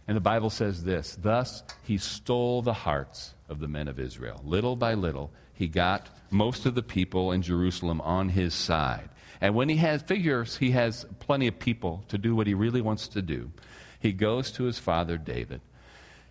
And 0.07 0.17
the 0.17 0.21
Bible 0.21 0.51
says 0.51 0.85
this 0.85 1.17
Thus 1.21 1.63
he 1.83 1.99
stole 1.99 2.63
the 2.63 2.73
hearts 2.73 3.35
of 3.49 3.61
the 3.61 3.69
men 3.69 3.89
of 3.89 3.99
Israel. 3.99 4.41
Little 4.45 4.77
by 4.77 4.95
little, 4.95 5.31
he 5.55 5.69
got 5.69 6.09
most 6.31 6.67
of 6.67 6.75
the 6.75 6.83
people 6.83 7.33
in 7.33 7.43
Jerusalem 7.43 8.01
on 8.03 8.29
his 8.29 8.55
side. 8.55 9.09
And 9.41 9.55
when 9.55 9.69
he 9.69 9.77
has 9.77 10.03
figures, 10.03 10.57
he 10.57 10.71
has 10.73 11.07
plenty 11.21 11.47
of 11.47 11.59
people 11.59 12.05
to 12.09 12.19
do 12.19 12.35
what 12.35 12.47
he 12.47 12.55
really 12.55 12.81
wants 12.81 13.09
to 13.09 13.23
do. 13.23 13.51
He 13.99 14.13
goes 14.13 14.51
to 14.53 14.65
his 14.65 14.79
father 14.79 15.17
David 15.17 15.61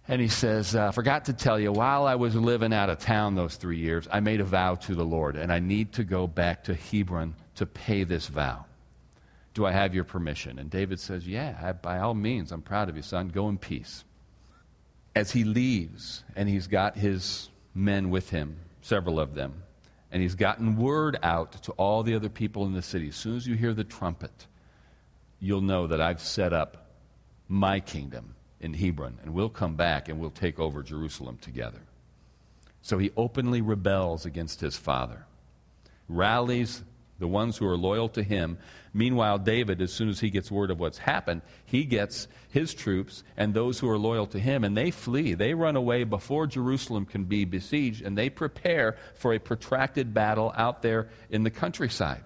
and 0.07 0.22
he 0.22 0.27
says, 0.27 0.75
I 0.75 0.88
uh, 0.88 0.91
forgot 0.91 1.25
to 1.25 1.33
tell 1.33 1.57
you, 1.57 1.72
while 1.72 2.05
I 2.05 2.15
was 2.15 2.36
living 2.36 2.74
out 2.74 2.89
of 2.89 3.00
town 3.00 3.36
those 3.36 3.55
three 3.55 3.77
years, 3.77 4.05
I 4.12 4.19
made 4.19 4.41
a 4.41 4.45
vow 4.45 4.75
to 4.75 4.95
the 4.95 5.05
Lord, 5.05 5.38
and 5.38 5.51
I 5.51 5.60
need 5.60 5.93
to 5.93 6.03
go 6.03 6.27
back 6.27 6.65
to 6.65 6.74
Hebron 6.74 7.36
to 7.55 7.65
pay 7.65 8.03
this 8.03 8.27
vow. 8.27 8.65
Do 9.53 9.65
I 9.65 9.72
have 9.72 9.95
your 9.95 10.03
permission? 10.03 10.60
And 10.60 10.69
David 10.69 11.00
says, 11.00 11.27
Yeah, 11.27 11.74
by 11.74 12.00
all 12.00 12.15
means. 12.15 12.51
I'm 12.51 12.62
proud 12.62 12.89
of 12.89 12.98
you, 12.98 13.01
son. 13.01 13.29
Go 13.29 13.48
in 13.48 13.57
peace. 13.57 14.03
As 15.15 15.31
he 15.31 15.43
leaves, 15.43 16.24
and 16.36 16.50
he's 16.50 16.67
got 16.67 16.98
his 16.98 17.50
men 17.74 18.10
with 18.10 18.29
him, 18.29 18.57
several 18.81 19.19
of 19.19 19.36
them. 19.36 19.63
And 20.12 20.22
he's 20.22 20.36
gotten 20.36 20.75
word 20.75 21.17
out 21.24 21.63
to 21.63 21.72
all 21.74 22.03
the 22.03 22.15
other 22.15 22.29
people 22.29 22.65
in 22.65 22.74
the 22.74 22.81
city. 22.81 23.10
As 23.10 23.15
soon 23.15 23.38
as 23.38 23.48
you 23.48 23.55
hear 23.55 23.74
the 23.74 23.83
trumpet, 23.83 24.48
you'll 25.39 25.62
know 25.62 25.88
that 25.88 26.01
I've 26.01 26.22
set 26.22 26.51
up 26.51 26.88
my 27.48 27.79
kingdom 27.79 28.36
in 28.63 28.74
Hebron, 28.74 29.20
and 29.22 29.34
we'll 29.34 29.50
come 29.50 29.75
back 29.75 30.10
and 30.10 30.20
we'll 30.20 30.32
take 30.32 30.60
over 30.60 30.82
Jerusalem 30.82 31.38
together. 31.41 31.82
So 32.82 32.98
he 32.98 33.12
openly 33.15 33.62
rebels 33.62 34.25
against 34.25 34.62
his 34.62 34.75
father, 34.75 35.25
rallies 36.10 36.84
the 37.20 37.27
ones 37.27 37.58
who 37.58 37.67
are 37.67 37.77
loyal 37.77 38.10
to 38.10 38.24
him. 38.24 38.58
Meanwhile, 38.93 39.39
David, 39.39 39.82
as 39.82 39.93
soon 39.93 40.10
as 40.10 40.20
he 40.20 40.29
gets 40.29 40.51
word 40.51 40.72
of 40.72 40.79
what's 40.79 40.98
happened, 40.98 41.41
he 41.65 41.86
gets 41.86 42.27
his 42.50 42.74
troops 42.74 43.24
and 43.38 43.53
those 43.53 43.79
who 43.79 43.89
are 43.89 43.98
loyal 43.98 44.27
to 44.27 44.39
him, 44.39 44.63
and 44.63 44.75
they 44.75 44.91
flee. 44.91 45.34
They 45.34 45.53
run 45.53 45.75
away 45.75 46.03
before 46.03 46.48
Jerusalem 46.48 47.05
can 47.05 47.24
be 47.25 47.46
besieged, 47.46 48.01
and 48.01 48.17
they 48.17 48.29
prepare 48.29 48.98
for 49.15 49.34
a 49.34 49.39
protracted 49.39 50.13
battle 50.13 50.53
out 50.55 50.82
there 50.82 51.10
in 51.29 51.43
the 51.43 51.51
countryside, 51.51 52.24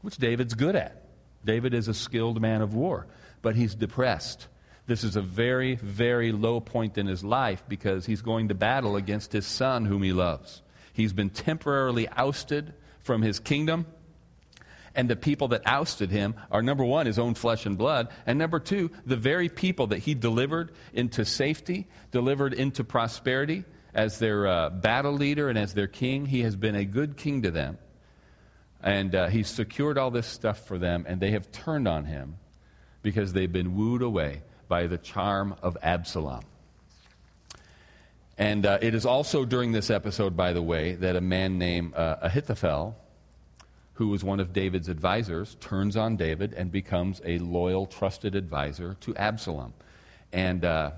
which 0.00 0.16
David's 0.16 0.54
good 0.54 0.76
at. 0.76 1.04
David 1.44 1.74
is 1.74 1.88
a 1.88 1.94
skilled 1.94 2.40
man 2.40 2.62
of 2.62 2.74
war, 2.74 3.06
but 3.42 3.56
he's 3.56 3.74
depressed. 3.74 4.48
This 4.86 5.04
is 5.04 5.16
a 5.16 5.22
very, 5.22 5.76
very 5.76 6.32
low 6.32 6.60
point 6.60 6.98
in 6.98 7.06
his 7.06 7.22
life 7.22 7.62
because 7.68 8.06
he's 8.06 8.22
going 8.22 8.48
to 8.48 8.54
battle 8.54 8.96
against 8.96 9.32
his 9.32 9.46
son, 9.46 9.84
whom 9.84 10.02
he 10.02 10.12
loves. 10.12 10.62
He's 10.92 11.12
been 11.12 11.30
temporarily 11.30 12.08
ousted 12.08 12.74
from 13.02 13.22
his 13.22 13.38
kingdom 13.38 13.86
and 14.94 15.08
the 15.08 15.16
people 15.16 15.48
that 15.48 15.62
ousted 15.66 16.10
him 16.10 16.34
are 16.50 16.62
number 16.62 16.84
one, 16.84 17.06
his 17.06 17.18
own 17.18 17.34
flesh 17.34 17.66
and 17.66 17.78
blood, 17.78 18.08
and 18.26 18.38
number 18.38 18.60
two, 18.60 18.90
the 19.06 19.16
very 19.16 19.48
people 19.48 19.88
that 19.88 19.98
he 19.98 20.14
delivered 20.14 20.72
into 20.92 21.24
safety, 21.24 21.88
delivered 22.10 22.52
into 22.52 22.84
prosperity 22.84 23.64
as 23.94 24.18
their 24.18 24.46
uh, 24.46 24.70
battle 24.70 25.12
leader 25.12 25.48
and 25.48 25.58
as 25.58 25.74
their 25.74 25.86
king. 25.86 26.26
He 26.26 26.42
has 26.42 26.56
been 26.56 26.74
a 26.74 26.84
good 26.84 27.16
king 27.16 27.42
to 27.42 27.50
them. 27.50 27.78
And 28.82 29.14
uh, 29.14 29.28
he's 29.28 29.48
secured 29.48 29.96
all 29.96 30.10
this 30.10 30.26
stuff 30.26 30.66
for 30.66 30.76
them, 30.76 31.04
and 31.08 31.20
they 31.20 31.30
have 31.30 31.52
turned 31.52 31.86
on 31.86 32.04
him 32.04 32.36
because 33.02 33.32
they've 33.32 33.52
been 33.52 33.76
wooed 33.76 34.02
away 34.02 34.42
by 34.72 34.86
the 34.86 34.96
charm 34.96 35.54
of 35.60 35.76
Absalom. 35.82 36.40
And 38.38 38.64
uh, 38.64 38.78
it 38.80 38.94
is 38.94 39.04
also 39.04 39.44
during 39.44 39.72
this 39.72 39.90
episode, 39.90 40.34
by 40.34 40.54
the 40.54 40.62
way, 40.62 40.94
that 40.94 41.14
a 41.14 41.20
man 41.20 41.58
named 41.58 41.94
uh, 41.94 42.16
Ahithophel 42.22 42.96
who 43.92 44.08
was 44.08 44.24
one 44.24 44.40
of 44.40 44.54
David's 44.54 44.88
advisors, 44.88 45.56
turns 45.60 45.94
on 45.94 46.16
David 46.16 46.54
and 46.54 46.72
becomes 46.72 47.20
a 47.26 47.36
loyal, 47.36 47.86
trusted 47.86 48.34
advisor 48.34 48.96
to 49.00 49.14
Absalom. 49.16 49.74
And 50.32 50.64
uh, 50.64 50.92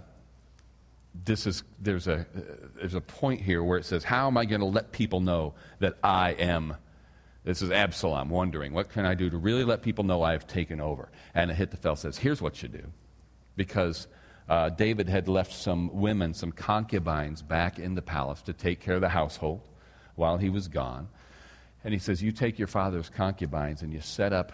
this 1.24 1.44
is, 1.44 1.64
there's, 1.80 2.06
a, 2.06 2.24
there's 2.76 2.94
a 2.94 3.00
point 3.00 3.40
here 3.40 3.64
where 3.64 3.78
it 3.78 3.86
says, 3.86 4.04
How 4.04 4.28
am 4.28 4.36
I 4.36 4.44
going 4.44 4.60
to 4.60 4.68
let 4.68 4.92
people 4.92 5.18
know 5.18 5.54
that 5.80 5.98
I 6.04 6.30
am? 6.34 6.76
This 7.42 7.60
is 7.60 7.72
Absalom 7.72 8.30
wondering, 8.30 8.72
What 8.72 8.90
can 8.90 9.04
I 9.04 9.14
do 9.14 9.28
to 9.30 9.36
really 9.36 9.64
let 9.64 9.82
people 9.82 10.04
know 10.04 10.22
I 10.22 10.30
have 10.30 10.46
taken 10.46 10.80
over? 10.80 11.08
And 11.34 11.50
Ahithophel 11.50 11.96
says, 11.96 12.16
Here's 12.16 12.40
what 12.40 12.62
you 12.62 12.68
do. 12.68 12.84
Because 13.56 14.06
uh, 14.48 14.70
David 14.70 15.08
had 15.08 15.28
left 15.28 15.52
some 15.52 15.90
women, 15.92 16.34
some 16.34 16.52
concubines, 16.52 17.42
back 17.42 17.78
in 17.78 17.94
the 17.94 18.02
palace 18.02 18.42
to 18.42 18.52
take 18.52 18.80
care 18.80 18.96
of 18.96 19.00
the 19.00 19.08
household 19.08 19.62
while 20.16 20.36
he 20.36 20.50
was 20.50 20.68
gone. 20.68 21.08
And 21.82 21.92
he 21.92 21.98
says, 21.98 22.22
You 22.22 22.32
take 22.32 22.58
your 22.58 22.68
father's 22.68 23.08
concubines 23.08 23.82
and 23.82 23.92
you 23.92 24.00
set 24.00 24.32
up 24.32 24.52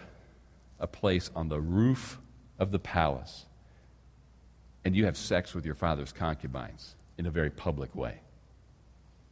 a 0.79 0.87
place 0.87 1.29
on 1.35 1.49
the 1.49 1.59
roof 1.59 2.19
of 2.57 2.71
the 2.71 2.79
palace, 2.79 3.45
and 4.83 4.95
you 4.95 5.05
have 5.05 5.17
sex 5.17 5.53
with 5.53 5.65
your 5.65 5.75
father's 5.75 6.11
concubines 6.11 6.95
in 7.17 7.25
a 7.25 7.31
very 7.31 7.49
public 7.49 7.95
way. 7.95 8.19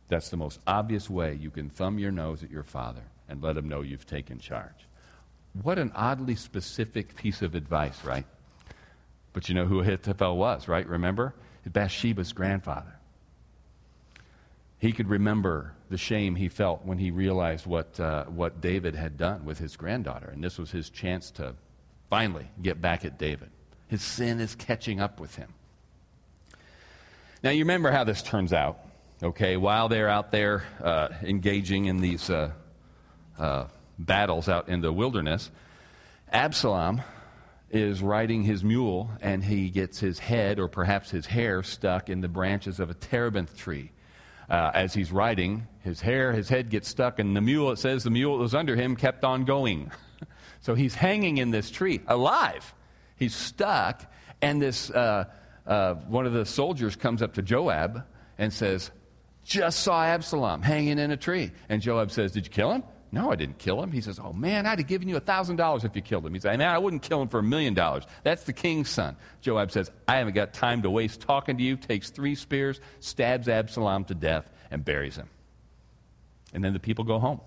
That's 0.08 0.30
the 0.30 0.38
most 0.38 0.60
obvious 0.68 1.10
way 1.10 1.36
you 1.36 1.52
can 1.52 1.70
thumb 1.70 2.00
your 2.00 2.12
nose 2.12 2.44
at 2.44 2.52
your 2.52 2.64
father 2.64 3.04
and 3.28 3.42
let 3.42 3.58
him 3.58 3.70
know 3.70 3.82
you've 3.82 4.08
taken 4.08 4.40
charge. 4.40 4.88
What 5.62 5.80
an 5.80 5.92
oddly 5.96 6.36
specific 6.36 7.16
piece 7.16 7.42
of 7.42 7.56
advice, 7.56 8.04
right? 8.04 8.26
But 9.39 9.48
you 9.48 9.55
know 9.55 9.67
who 9.67 9.79
Ahithophel 9.79 10.36
was, 10.36 10.67
right? 10.67 10.86
Remember? 10.86 11.34
Bathsheba's 11.65 12.34
grandfather. 12.34 13.00
He 14.79 14.91
could 14.91 15.08
remember 15.08 15.75
the 15.89 15.98
shame 15.98 16.36
he 16.36 16.50
felt 16.50 16.84
when 16.84 16.98
he 16.98 17.10
realized 17.10 17.65
what, 17.65 17.98
uh, 18.01 18.25
what 18.25 18.60
David 18.60 18.96
had 18.96 19.15
done 19.17 19.46
with 19.46 19.58
his 19.58 19.77
granddaughter. 19.77 20.29
And 20.29 20.43
this 20.43 20.58
was 20.58 20.72
his 20.72 20.89
chance 20.89 21.31
to 21.31 21.55
finally 22.10 22.50
get 22.62 22.81
back 22.81 23.05
at 23.05 23.17
David. 23.17 23.50
His 23.88 24.01
sin 24.01 24.41
is 24.41 24.55
catching 24.55 25.00
up 25.00 25.22
with 25.22 25.38
him. 25.38 25.53
Now, 27.41 27.51
you 27.51 27.63
remember 27.63 27.91
how 27.91 28.03
this 28.03 28.22
turns 28.22 28.51
out, 28.51 28.77
okay? 29.24 29.55
While 29.55 29.88
they're 29.88 30.10
out 30.10 30.34
there 30.34 30.65
uh, 30.84 31.08
engaging 31.22 31.86
in 31.86 32.01
these 32.01 32.29
uh, 32.29 32.51
uh 33.38 33.67
battles 33.98 34.50
out 34.50 34.67
in 34.67 34.81
the 34.81 34.91
wilderness, 34.91 35.50
Absalom 36.29 37.03
is 37.72 38.02
riding 38.02 38.44
his 38.44 38.64
mule 38.64 39.10
and 39.22 39.44
he 39.44 39.70
gets 39.70 40.00
his 40.00 40.20
head 40.20 40.60
or 40.60 40.68
perhaps 40.68 41.12
his 41.12 41.26
hair 41.26 41.64
stuck 41.64 42.10
in 42.10 42.22
the 42.22 42.28
branches 42.28 42.80
of 42.80 42.90
a 42.90 42.94
terebinth 42.94 43.56
tree 43.58 43.92
uh, 44.50 44.72
as 44.74 44.94
he's 44.94 45.12
riding, 45.12 45.68
his 45.84 46.02
hair, 46.02 46.32
his 46.32 46.50
head 46.50 46.70
gets 46.70 46.88
stuck, 46.88 47.20
and 47.20 47.36
the 47.36 47.42
mule, 47.42 47.72
it 47.72 47.78
says 47.78 48.04
the 48.04 48.10
mule 48.10 48.38
that 48.38 48.44
was 48.44 48.56
under 48.56 48.76
him 48.76 48.96
kept 48.96 49.24
on 49.24 49.46
going. 49.46 49.92
so 50.62 50.74
he's 50.74 50.96
hanging 50.96 51.38
in 51.38 51.52
this 51.52 51.70
tree, 51.70 52.02
alive. 52.08 52.74
He's 53.16 53.36
stuck, 53.36 54.12
and 54.42 54.62
this 54.62 54.90
uh, 54.90 55.26
uh, 55.68 55.94
one 55.94 56.26
of 56.26 56.34
the 56.34 56.46
soldiers 56.46 56.96
comes 56.96 57.22
up 57.22 57.36
to 57.36 57.42
Joab 57.42 58.06
and 58.38 58.52
says, 58.52 58.90
"Just 59.44 59.82
saw 59.82 60.04
Absalom 60.04 60.62
hanging 60.62 60.98
in 60.98 61.12
a 61.12 61.18
tree." 61.18 61.52
And 61.68 61.82
Joab 61.82 62.12
says, 62.12 62.32
"Did 62.32 62.46
you 62.46 62.52
kill 62.52 62.72
him?" 62.72 62.84
No, 63.12 63.32
I 63.32 63.36
didn't 63.36 63.58
kill 63.58 63.82
him. 63.82 63.92
He 63.92 64.01
says, 64.01 64.20
Oh, 64.24 64.34
man, 64.34 64.68
I'd 64.68 64.80
have 64.80 64.88
given 64.88 65.08
you 65.10 65.18
a 65.18 65.22
$1,000 65.22 65.84
if 65.84 65.96
you 65.96 66.01
killed 66.01 66.25
him. 66.25 66.34
He 66.34 66.39
says, 66.39 66.58
Man, 66.58 66.70
I 66.70 66.78
wouldn't 66.78 67.01
kill 67.01 67.22
him 67.22 67.28
for 67.28 67.39
a 67.39 67.44
million 67.44 67.74
dollars. 67.74 68.04
That's 68.24 68.44
the 68.44 68.54
king's 68.54 68.89
son. 68.89 69.16
Joab 69.42 69.72
says, 69.72 69.89
I 70.08 70.18
haven't 70.18 70.36
got 70.36 70.54
time 70.54 70.84
to 70.84 70.89
waste 70.92 71.22
talking 71.22 71.58
to 71.58 71.63
you. 71.63 71.75
Takes 71.75 72.12
three 72.12 72.36
spears, 72.36 72.80
stabs 73.00 73.50
Absalom 73.50 74.06
to 74.06 74.16
death, 74.16 74.50
and 74.70 74.86
buries 74.86 75.16
him. 75.16 75.28
And 76.54 76.63
then 76.63 76.74
the 76.74 76.80
people 76.80 77.04
go 77.04 77.20
home. 77.20 77.42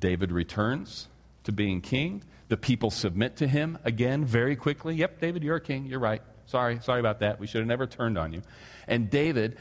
David 0.00 0.30
returns 0.30 1.08
to 1.44 1.52
being 1.52 1.80
king. 1.80 2.22
The 2.48 2.58
people 2.58 2.90
submit 2.90 3.36
to 3.36 3.46
him 3.46 3.78
again 3.84 4.26
very 4.26 4.56
quickly. 4.56 4.94
Yep, 4.96 5.20
David, 5.20 5.42
you're 5.42 5.56
a 5.56 5.60
king. 5.60 5.86
You're 5.86 6.00
right. 6.00 6.20
Sorry, 6.46 6.78
sorry 6.82 7.00
about 7.00 7.20
that. 7.20 7.40
We 7.40 7.46
should 7.46 7.60
have 7.60 7.68
never 7.68 7.86
turned 7.86 8.18
on 8.18 8.34
you. 8.34 8.42
And 8.86 9.08
David 9.08 9.56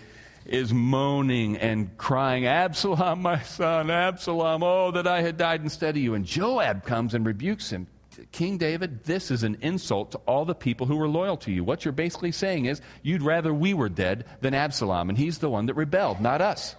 is 0.46 0.74
moaning 0.74 1.58
and 1.58 1.98
crying, 1.98 2.46
Absalom, 2.46 3.22
my 3.22 3.42
son, 3.42 3.90
Absalom, 3.90 4.64
oh, 4.64 4.92
that 4.92 5.08
I 5.08 5.22
had 5.22 5.38
died 5.38 5.62
instead 5.62 5.96
of 5.96 6.02
you. 6.02 6.14
And 6.14 6.26
Joab 6.26 6.86
comes 6.86 7.14
and 7.14 7.26
rebukes 7.26 7.70
him. 7.70 7.88
King 8.32 8.58
David, 8.58 9.04
this 9.06 9.32
is 9.32 9.44
an 9.44 9.58
insult 9.62 10.12
to 10.12 10.18
all 10.20 10.46
the 10.46 10.54
people 10.54 10.86
who 10.86 10.98
were 10.98 11.08
loyal 11.08 11.38
to 11.38 11.52
you. 11.52 11.64
What 11.64 11.84
you're 11.84 11.92
basically 11.92 12.32
saying 12.32 12.66
is, 12.66 12.82
you'd 13.02 13.24
rather 13.24 13.54
we 13.54 13.74
were 13.74 13.90
dead 13.90 14.26
than 14.42 14.54
Absalom, 14.54 15.10
and 15.10 15.18
he's 15.18 15.40
the 15.40 15.50
one 15.50 15.66
that 15.66 15.74
rebelled, 15.74 16.22
not 16.22 16.42
us. 16.42 16.76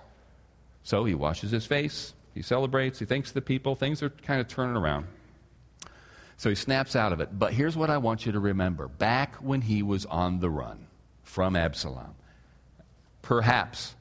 So 0.85 1.05
he 1.05 1.15
washes 1.15 1.51
his 1.51 1.67
face, 1.67 2.15
he 2.35 2.43
celebrates, 2.43 2.99
he 2.99 3.05
thanks 3.05 3.33
the 3.33 3.43
people, 3.43 3.75
things 3.75 4.03
are 4.03 4.11
kind 4.11 4.41
of 4.41 4.49
turning 4.49 4.77
around. 4.77 5.07
So 6.37 6.49
he 6.51 6.55
snaps 6.55 6.95
out 6.95 7.13
of 7.13 7.21
it. 7.21 7.37
But 7.37 7.53
here's 7.53 7.77
what 7.77 7.91
I 7.91 7.99
want 7.99 8.27
you 8.27 8.33
to 8.33 8.41
remember 8.41 8.89
back 8.89 9.37
when 9.37 9.63
he 9.63 9.83
was 9.83 10.05
on 10.07 10.41
the 10.41 10.51
run 10.51 10.87
from 11.23 11.57
Absalom, 11.57 12.15
perhaps. 13.25 13.97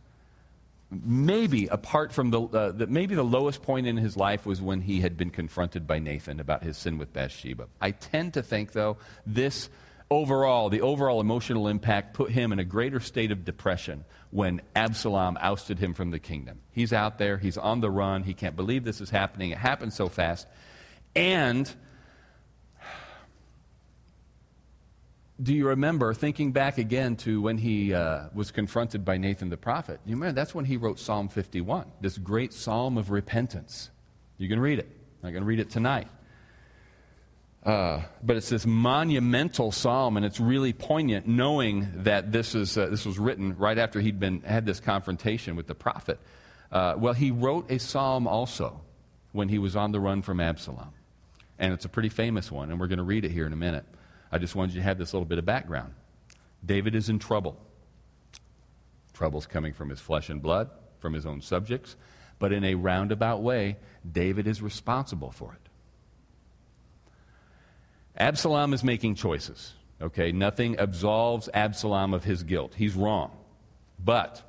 Maybe 0.92 1.66
apart 1.68 2.12
from 2.12 2.30
the, 2.30 2.42
uh, 2.42 2.72
the, 2.72 2.86
maybe 2.86 3.16
the 3.16 3.24
lowest 3.24 3.64
point 3.64 3.88
in 3.88 3.98
his 3.98 4.16
life 4.16 4.46
was 4.46 4.62
when 4.62 4.82
he 4.82 5.00
had 5.00 5.18
been 5.18 5.32
confronted 5.32 5.88
by 5.88 5.98
nathan 5.98 6.40
about 6.40 6.62
his 6.62 6.78
sin 6.78 7.00
with 7.00 7.12
bathsheba. 7.14 7.68
I 7.82 7.92
tend 7.92 8.36
to 8.36 8.44
think 8.44 8.74
though 8.74 8.98
this 9.26 9.70
overall 10.12 10.70
the 10.70 10.82
overall 10.82 11.20
emotional 11.20 11.68
impact 11.68 12.14
put 12.14 12.30
him 12.30 12.52
in 12.52 12.60
a 12.60 12.64
greater 12.64 13.00
state 13.00 13.32
of 13.32 13.44
depression 13.44 14.06
when 14.30 14.62
absalom 14.76 15.38
ousted 15.42 15.80
him 15.80 15.96
from 15.96 16.12
the 16.12 16.20
kingdom. 16.20 16.60
He's 16.72 16.94
out 16.94 17.18
there. 17.18 17.38
He's 17.38 17.58
on 17.58 17.80
the 17.80 17.90
run. 17.90 18.22
He 18.22 18.36
can't 18.36 18.56
believe 18.56 18.84
this 18.84 19.02
is 19.02 19.10
happening. 19.10 19.50
It 19.50 19.58
happened 19.58 19.94
so 19.94 20.10
fast. 20.10 20.46
And 21.16 21.74
do 25.44 25.54
you 25.54 25.68
remember 25.68 26.14
thinking 26.14 26.54
back 26.54 26.78
again 26.78 27.18
to 27.18 27.42
when 27.42 27.58
he 27.58 27.94
uh, 27.94 28.28
was 28.34 28.52
confronted 28.52 29.04
by 29.04 29.18
Nathan 29.18 29.50
the 29.50 29.58
prophet? 29.58 30.00
You 30.06 30.16
remember 30.16 30.34
that's 30.34 30.56
when 30.56 30.66
he 30.66 30.78
wrote 30.78 31.00
Psalm 31.00 31.28
51, 31.28 31.86
this 32.00 32.18
great 32.18 32.54
psalm 32.54 32.98
of 32.98 33.12
repentance. 33.12 33.90
You 34.38 34.48
can 34.48 34.60
read 34.60 34.80
it. 34.80 34.88
I'm 35.24 35.32
going 35.32 35.44
to 35.44 35.48
read 35.48 35.60
it 35.60 35.70
tonight. 35.70 36.08
Uh, 37.66 38.02
but 38.22 38.38
it's 38.38 38.50
this 38.50 38.66
monumental 38.66 39.72
psalm, 39.72 40.18
and 40.18 40.26
it's 40.26 40.40
really 40.40 40.74
poignant 40.74 41.28
knowing 41.28 41.90
that 42.04 42.32
this, 42.32 42.56
is, 42.56 42.78
uh, 42.78 42.88
this 42.88 43.06
was 43.06 43.20
written 43.20 43.58
right 43.58 43.78
after 43.78 44.00
he'd 44.00 44.20
been, 44.20 44.42
had 44.42 44.66
this 44.66 44.80
confrontation 44.80 45.56
with 45.56 45.68
the 45.68 45.76
prophet. 45.76 46.20
Uh, 46.72 46.96
well, 46.98 47.14
he 47.14 47.32
wrote 47.32 47.70
a 47.72 47.80
psalm 47.80 48.28
also 48.28 48.82
when 49.32 49.50
he 49.50 49.58
was 49.58 49.76
on 49.76 49.92
the 49.92 50.00
run 50.00 50.22
from 50.22 50.40
Absalom. 50.40 50.90
And 51.60 51.74
it's 51.74 51.86
a 51.86 51.90
pretty 51.90 52.10
famous 52.10 52.52
one, 52.52 52.70
and 52.70 52.80
we're 52.80 52.88
going 52.88 52.98
to 52.98 53.04
read 53.04 53.24
it 53.24 53.32
here 53.32 53.46
in 53.46 53.54
a 53.54 53.58
minute. 53.58 53.86
I 54.34 54.40
just 54.40 54.56
wanted 54.56 54.74
you 54.74 54.82
to 54.82 54.84
have 54.86 54.98
this 54.98 55.14
little 55.14 55.28
bit 55.28 55.38
of 55.38 55.46
background. 55.46 55.94
David 56.66 56.96
is 56.96 57.08
in 57.08 57.20
trouble. 57.20 57.56
Trouble's 59.14 59.46
coming 59.46 59.74
from 59.74 59.90
his 59.90 60.00
flesh 60.00 60.28
and 60.32 60.42
blood, 60.42 60.72
from 60.98 61.14
his 61.14 61.28
own 61.28 61.40
subjects, 61.40 61.96
but 62.40 62.52
in 62.52 62.64
a 62.64 62.74
roundabout 62.74 63.44
way, 63.44 63.78
David 64.12 64.48
is 64.48 64.60
responsible 64.60 65.30
for 65.30 65.54
it. 65.54 65.70
Absalom 68.18 68.74
is 68.74 68.84
making 68.84 69.16
choices. 69.16 69.76
Okay, 70.02 70.32
nothing 70.32 70.80
absolves 70.80 71.48
Absalom 71.54 72.16
of 72.16 72.24
his 72.24 72.42
guilt. 72.42 72.74
He's 72.76 72.96
wrong. 72.96 73.38
But 74.04 74.42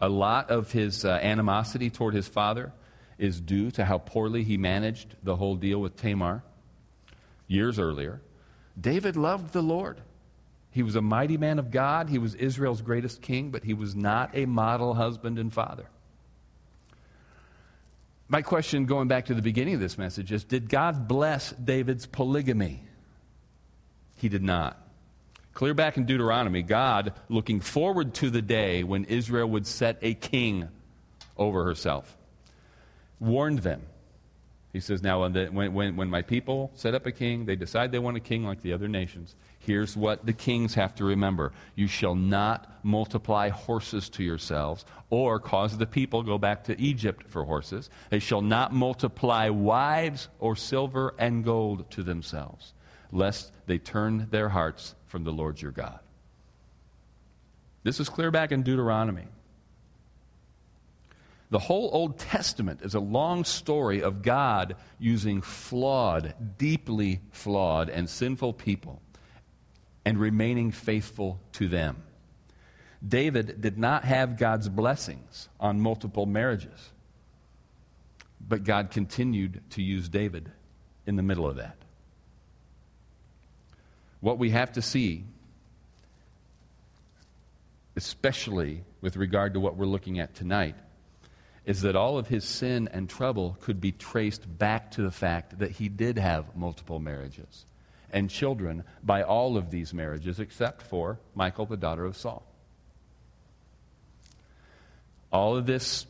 a 0.00 0.08
lot 0.08 0.50
of 0.50 0.72
his 0.72 1.04
uh, 1.04 1.10
animosity 1.20 1.90
toward 1.90 2.14
his 2.14 2.26
father 2.26 2.72
is 3.18 3.42
due 3.42 3.70
to 3.72 3.84
how 3.84 3.98
poorly 3.98 4.42
he 4.42 4.56
managed 4.56 5.16
the 5.22 5.36
whole 5.36 5.54
deal 5.54 5.82
with 5.82 5.96
Tamar 5.96 6.42
years 7.46 7.78
earlier. 7.78 8.22
David 8.78 9.16
loved 9.16 9.52
the 9.52 9.62
Lord. 9.62 10.00
He 10.70 10.82
was 10.82 10.96
a 10.96 11.02
mighty 11.02 11.36
man 11.36 11.58
of 11.58 11.70
God. 11.70 12.08
He 12.08 12.18
was 12.18 12.34
Israel's 12.34 12.82
greatest 12.82 13.22
king, 13.22 13.50
but 13.50 13.64
he 13.64 13.74
was 13.74 13.96
not 13.96 14.30
a 14.34 14.46
model 14.46 14.94
husband 14.94 15.38
and 15.38 15.52
father. 15.52 15.86
My 18.28 18.42
question, 18.42 18.84
going 18.84 19.08
back 19.08 19.26
to 19.26 19.34
the 19.34 19.42
beginning 19.42 19.74
of 19.74 19.80
this 19.80 19.96
message, 19.96 20.30
is 20.32 20.44
Did 20.44 20.68
God 20.68 21.08
bless 21.08 21.52
David's 21.52 22.04
polygamy? 22.04 22.82
He 24.16 24.28
did 24.28 24.42
not. 24.42 24.76
Clear 25.54 25.74
back 25.74 25.96
in 25.96 26.04
Deuteronomy, 26.04 26.62
God, 26.62 27.14
looking 27.28 27.60
forward 27.60 28.14
to 28.14 28.30
the 28.30 28.42
day 28.42 28.84
when 28.84 29.04
Israel 29.04 29.48
would 29.48 29.66
set 29.66 29.98
a 30.02 30.14
king 30.14 30.68
over 31.36 31.64
herself, 31.64 32.16
warned 33.18 33.60
them. 33.60 33.82
He 34.72 34.80
says, 34.80 35.02
Now, 35.02 35.26
when, 35.26 35.72
when, 35.74 35.96
when 35.96 36.10
my 36.10 36.22
people 36.22 36.70
set 36.74 36.94
up 36.94 37.06
a 37.06 37.12
king, 37.12 37.46
they 37.46 37.56
decide 37.56 37.90
they 37.90 37.98
want 37.98 38.16
a 38.16 38.20
king 38.20 38.44
like 38.44 38.62
the 38.62 38.72
other 38.72 38.88
nations. 38.88 39.34
Here's 39.58 39.96
what 39.96 40.26
the 40.26 40.32
kings 40.32 40.74
have 40.74 40.94
to 40.96 41.04
remember 41.04 41.52
You 41.74 41.86
shall 41.86 42.14
not 42.14 42.84
multiply 42.84 43.48
horses 43.48 44.08
to 44.10 44.22
yourselves, 44.22 44.84
or 45.10 45.40
cause 45.40 45.78
the 45.78 45.86
people 45.86 46.22
go 46.22 46.38
back 46.38 46.64
to 46.64 46.80
Egypt 46.80 47.26
for 47.28 47.44
horses. 47.44 47.88
They 48.10 48.18
shall 48.18 48.42
not 48.42 48.72
multiply 48.72 49.48
wives 49.48 50.28
or 50.38 50.54
silver 50.54 51.14
and 51.18 51.44
gold 51.44 51.90
to 51.92 52.02
themselves 52.02 52.74
lest 53.12 53.52
they 53.66 53.78
turn 53.78 54.28
their 54.30 54.48
hearts 54.48 54.94
from 55.06 55.24
the 55.24 55.32
Lord 55.32 55.60
your 55.60 55.70
God. 55.70 56.00
This 57.82 58.00
is 58.00 58.08
clear 58.08 58.30
back 58.30 58.52
in 58.52 58.62
Deuteronomy. 58.62 59.26
The 61.50 61.58
whole 61.58 61.88
Old 61.92 62.18
Testament 62.18 62.80
is 62.82 62.94
a 62.94 63.00
long 63.00 63.44
story 63.44 64.02
of 64.02 64.22
God 64.22 64.76
using 64.98 65.40
flawed, 65.40 66.34
deeply 66.58 67.20
flawed, 67.30 67.88
and 67.88 68.08
sinful 68.08 68.52
people 68.54 69.00
and 70.04 70.18
remaining 70.18 70.70
faithful 70.70 71.40
to 71.52 71.68
them. 71.68 72.02
David 73.06 73.60
did 73.60 73.78
not 73.78 74.04
have 74.04 74.36
God's 74.36 74.68
blessings 74.68 75.48
on 75.60 75.80
multiple 75.80 76.26
marriages, 76.26 76.90
but 78.40 78.64
God 78.64 78.90
continued 78.90 79.62
to 79.70 79.82
use 79.82 80.08
David 80.08 80.50
in 81.06 81.16
the 81.16 81.22
middle 81.22 81.46
of 81.46 81.56
that. 81.56 81.76
What 84.20 84.38
we 84.38 84.50
have 84.50 84.72
to 84.72 84.82
see, 84.82 85.24
especially 87.96 88.82
with 89.00 89.16
regard 89.16 89.54
to 89.54 89.60
what 89.60 89.76
we're 89.76 89.86
looking 89.86 90.18
at 90.18 90.34
tonight, 90.34 90.74
is 91.68 91.82
that 91.82 91.94
all 91.94 92.16
of 92.16 92.28
his 92.28 92.44
sin 92.44 92.88
and 92.92 93.10
trouble 93.10 93.58
could 93.60 93.78
be 93.78 93.92
traced 93.92 94.58
back 94.58 94.90
to 94.90 95.02
the 95.02 95.10
fact 95.10 95.58
that 95.58 95.70
he 95.70 95.90
did 95.90 96.16
have 96.16 96.56
multiple 96.56 96.98
marriages 96.98 97.66
and 98.10 98.30
children 98.30 98.82
by 99.02 99.22
all 99.22 99.58
of 99.58 99.70
these 99.70 99.92
marriages 99.92 100.40
except 100.40 100.80
for 100.80 101.20
Michal, 101.34 101.66
the 101.66 101.76
daughter 101.76 102.06
of 102.06 102.16
Saul. 102.16 102.42
All 105.30 105.58
of 105.58 105.66
this 105.66 106.06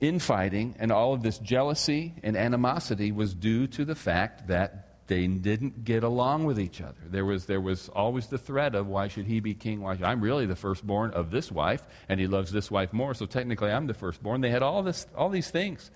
infighting 0.00 0.76
and 0.78 0.92
all 0.92 1.14
of 1.14 1.24
this 1.24 1.38
jealousy 1.38 2.14
and 2.22 2.36
animosity 2.36 3.10
was 3.10 3.34
due 3.34 3.66
to 3.66 3.84
the 3.84 3.96
fact 3.96 4.46
that 4.46 4.91
they 5.12 5.26
didn't 5.26 5.84
get 5.84 6.04
along 6.04 6.44
with 6.44 6.58
each 6.58 6.80
other. 6.80 6.96
There 7.06 7.26
was, 7.26 7.44
there 7.44 7.60
was 7.60 7.90
always 7.90 8.28
the 8.28 8.38
threat 8.38 8.74
of 8.74 8.86
why 8.86 9.08
should 9.08 9.26
he 9.26 9.40
be 9.40 9.52
king? 9.52 9.82
Why 9.82 9.94
should, 9.94 10.04
I'm 10.04 10.22
really 10.22 10.46
the 10.46 10.56
firstborn 10.56 11.10
of 11.10 11.30
this 11.30 11.52
wife, 11.52 11.82
and 12.08 12.18
he 12.18 12.26
loves 12.26 12.50
this 12.50 12.70
wife 12.70 12.94
more, 12.94 13.12
so 13.12 13.26
technically 13.26 13.70
I'm 13.70 13.86
the 13.86 13.92
firstborn. 13.92 14.40
They 14.40 14.48
had 14.48 14.62
all, 14.62 14.82
this, 14.82 15.06
all 15.14 15.28
these 15.28 15.50
things 15.50 15.90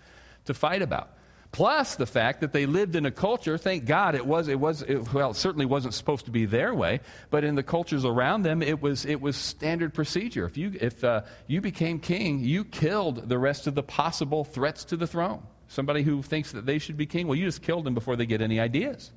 to 0.44 0.52
fight 0.52 0.82
about. 0.82 1.16
Plus 1.50 1.96
the 1.96 2.04
fact 2.04 2.42
that 2.42 2.52
they 2.52 2.66
lived 2.66 2.94
in 2.94 3.06
a 3.06 3.10
culture, 3.10 3.56
thank 3.56 3.86
God 3.86 4.14
it 4.14 4.26
was, 4.26 4.48
it 4.48 4.60
was 4.60 4.82
it, 4.82 5.10
well, 5.14 5.30
it 5.30 5.36
certainly 5.36 5.64
wasn't 5.64 5.94
supposed 5.94 6.26
to 6.26 6.30
be 6.30 6.44
their 6.44 6.74
way, 6.74 7.00
but 7.30 7.42
in 7.42 7.54
the 7.54 7.62
cultures 7.62 8.04
around 8.04 8.42
them, 8.42 8.60
it 8.60 8.82
was, 8.82 9.06
it 9.06 9.22
was 9.22 9.34
standard 9.34 9.94
procedure. 9.94 10.44
If, 10.44 10.58
you, 10.58 10.76
if 10.78 11.02
uh, 11.02 11.22
you 11.46 11.62
became 11.62 12.00
king, 12.00 12.40
you 12.40 12.66
killed 12.66 13.30
the 13.30 13.38
rest 13.38 13.66
of 13.66 13.74
the 13.74 13.82
possible 13.82 14.44
threats 14.44 14.84
to 14.86 14.98
the 14.98 15.06
throne 15.06 15.42
somebody 15.68 16.02
who 16.02 16.22
thinks 16.22 16.52
that 16.52 16.66
they 16.66 16.78
should 16.78 16.96
be 16.96 17.06
king, 17.06 17.26
well, 17.26 17.36
you 17.36 17.44
just 17.44 17.62
killed 17.62 17.84
them 17.84 17.94
before 17.94 18.16
they 18.16 18.26
get 18.26 18.40
any 18.40 18.60
ideas. 18.60 19.10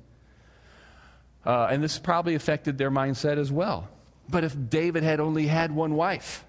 Uh, 1.44 1.68
and 1.70 1.82
this 1.82 1.98
probably 1.98 2.34
affected 2.34 2.78
their 2.78 2.90
mindset 2.90 3.38
as 3.38 3.50
well. 3.50 3.88
But 4.28 4.44
if 4.44 4.54
David 4.68 5.02
had 5.02 5.20
only 5.20 5.46
had 5.46 5.72
one 5.72 5.94
wife, 5.94 6.44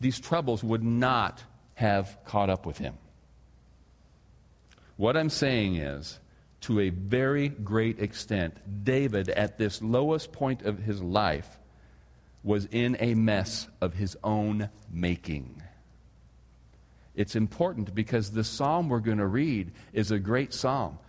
these 0.00 0.18
troubles 0.18 0.62
would 0.62 0.82
not 0.82 1.42
have 1.74 2.18
caught 2.24 2.50
up 2.50 2.66
with 2.66 2.78
him. 2.78 2.94
What 4.96 5.16
I'm 5.16 5.30
saying 5.30 5.76
is, 5.76 6.18
to 6.62 6.80
a 6.80 6.90
very 6.90 7.48
great 7.48 8.00
extent, 8.00 8.84
David, 8.84 9.28
at 9.28 9.58
this 9.58 9.80
lowest 9.80 10.32
point 10.32 10.62
of 10.62 10.80
his 10.80 11.00
life, 11.00 11.58
was 12.42 12.66
in 12.66 12.96
a 12.98 13.14
mess 13.14 13.68
of 13.80 13.94
his 13.94 14.16
own 14.24 14.68
making. 14.90 15.62
It's 17.18 17.34
important 17.34 17.92
because 17.96 18.30
the 18.30 18.44
psalm 18.44 18.88
we're 18.88 19.00
going 19.00 19.18
to 19.18 19.26
read 19.26 19.72
is 19.92 20.12
a 20.12 20.20
great 20.20 20.54
psalm. 20.54 21.00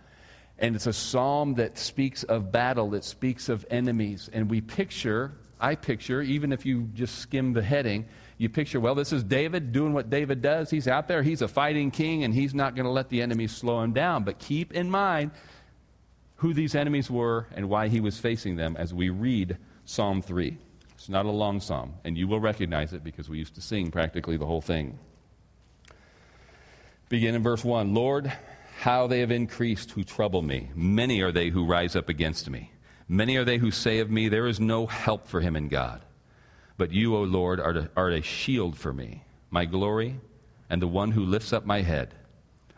And 0.58 0.74
it's 0.74 0.88
a 0.88 0.92
psalm 0.92 1.54
that 1.54 1.78
speaks 1.78 2.24
of 2.24 2.50
battle, 2.50 2.90
that 2.90 3.04
speaks 3.04 3.48
of 3.48 3.64
enemies. 3.70 4.28
And 4.32 4.50
we 4.50 4.60
picture, 4.60 5.30
I 5.60 5.76
picture, 5.76 6.20
even 6.20 6.52
if 6.52 6.66
you 6.66 6.88
just 6.94 7.20
skim 7.20 7.52
the 7.52 7.62
heading, 7.62 8.06
you 8.38 8.48
picture, 8.48 8.80
well, 8.80 8.96
this 8.96 9.12
is 9.12 9.22
David 9.22 9.70
doing 9.70 9.92
what 9.92 10.10
David 10.10 10.42
does. 10.42 10.68
He's 10.68 10.88
out 10.88 11.06
there, 11.06 11.22
he's 11.22 11.42
a 11.42 11.48
fighting 11.48 11.92
king, 11.92 12.24
and 12.24 12.34
he's 12.34 12.54
not 12.54 12.74
going 12.74 12.86
to 12.86 12.90
let 12.90 13.08
the 13.08 13.22
enemies 13.22 13.52
slow 13.52 13.80
him 13.80 13.92
down. 13.92 14.24
But 14.24 14.40
keep 14.40 14.72
in 14.72 14.90
mind 14.90 15.30
who 16.38 16.52
these 16.52 16.74
enemies 16.74 17.08
were 17.08 17.46
and 17.54 17.68
why 17.68 17.86
he 17.86 18.00
was 18.00 18.18
facing 18.18 18.56
them 18.56 18.74
as 18.76 18.92
we 18.92 19.10
read 19.10 19.58
Psalm 19.84 20.22
3. 20.22 20.58
It's 20.94 21.08
not 21.08 21.24
a 21.24 21.30
long 21.30 21.60
psalm, 21.60 21.94
and 22.02 22.18
you 22.18 22.26
will 22.26 22.40
recognize 22.40 22.92
it 22.94 23.04
because 23.04 23.28
we 23.28 23.38
used 23.38 23.54
to 23.54 23.60
sing 23.60 23.92
practically 23.92 24.36
the 24.36 24.46
whole 24.46 24.60
thing. 24.60 24.98
Begin 27.10 27.34
in 27.34 27.42
verse 27.42 27.64
1 27.64 27.92
Lord, 27.92 28.32
how 28.78 29.08
they 29.08 29.18
have 29.18 29.32
increased 29.32 29.90
who 29.90 30.04
trouble 30.04 30.42
me. 30.42 30.70
Many 30.76 31.22
are 31.22 31.32
they 31.32 31.48
who 31.48 31.66
rise 31.66 31.96
up 31.96 32.08
against 32.08 32.48
me. 32.48 32.70
Many 33.08 33.36
are 33.36 33.44
they 33.44 33.58
who 33.58 33.72
say 33.72 33.98
of 33.98 34.08
me, 34.08 34.28
There 34.28 34.46
is 34.46 34.60
no 34.60 34.86
help 34.86 35.26
for 35.26 35.40
him 35.40 35.56
in 35.56 35.66
God. 35.66 36.02
But 36.76 36.92
you, 36.92 37.16
O 37.16 37.22
Lord, 37.22 37.58
are, 37.58 37.90
are 37.96 38.10
a 38.10 38.22
shield 38.22 38.78
for 38.78 38.92
me, 38.92 39.24
my 39.50 39.64
glory, 39.64 40.20
and 40.70 40.80
the 40.80 40.86
one 40.86 41.10
who 41.10 41.24
lifts 41.24 41.52
up 41.52 41.66
my 41.66 41.82
head. 41.82 42.14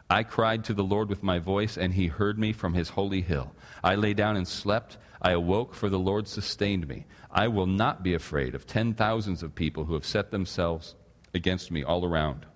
I 0.08 0.22
cried 0.22 0.64
to 0.64 0.72
the 0.72 0.82
Lord 0.82 1.10
with 1.10 1.22
my 1.22 1.38
voice, 1.38 1.76
and 1.76 1.92
he 1.92 2.06
heard 2.06 2.38
me 2.38 2.54
from 2.54 2.72
his 2.72 2.88
holy 2.88 3.20
hill. 3.20 3.52
I 3.84 3.96
lay 3.96 4.14
down 4.14 4.38
and 4.38 4.48
slept. 4.48 4.96
I 5.20 5.32
awoke, 5.32 5.74
for 5.74 5.90
the 5.90 5.98
Lord 5.98 6.26
sustained 6.26 6.88
me. 6.88 7.04
I 7.30 7.48
will 7.48 7.66
not 7.66 8.02
be 8.02 8.14
afraid 8.14 8.54
of 8.54 8.66
ten 8.66 8.94
thousands 8.94 9.42
of 9.42 9.54
people 9.54 9.84
who 9.84 9.92
have 9.92 10.06
set 10.06 10.30
themselves 10.30 10.94
against 11.34 11.70
me 11.70 11.84
all 11.84 12.06
around. 12.06 12.46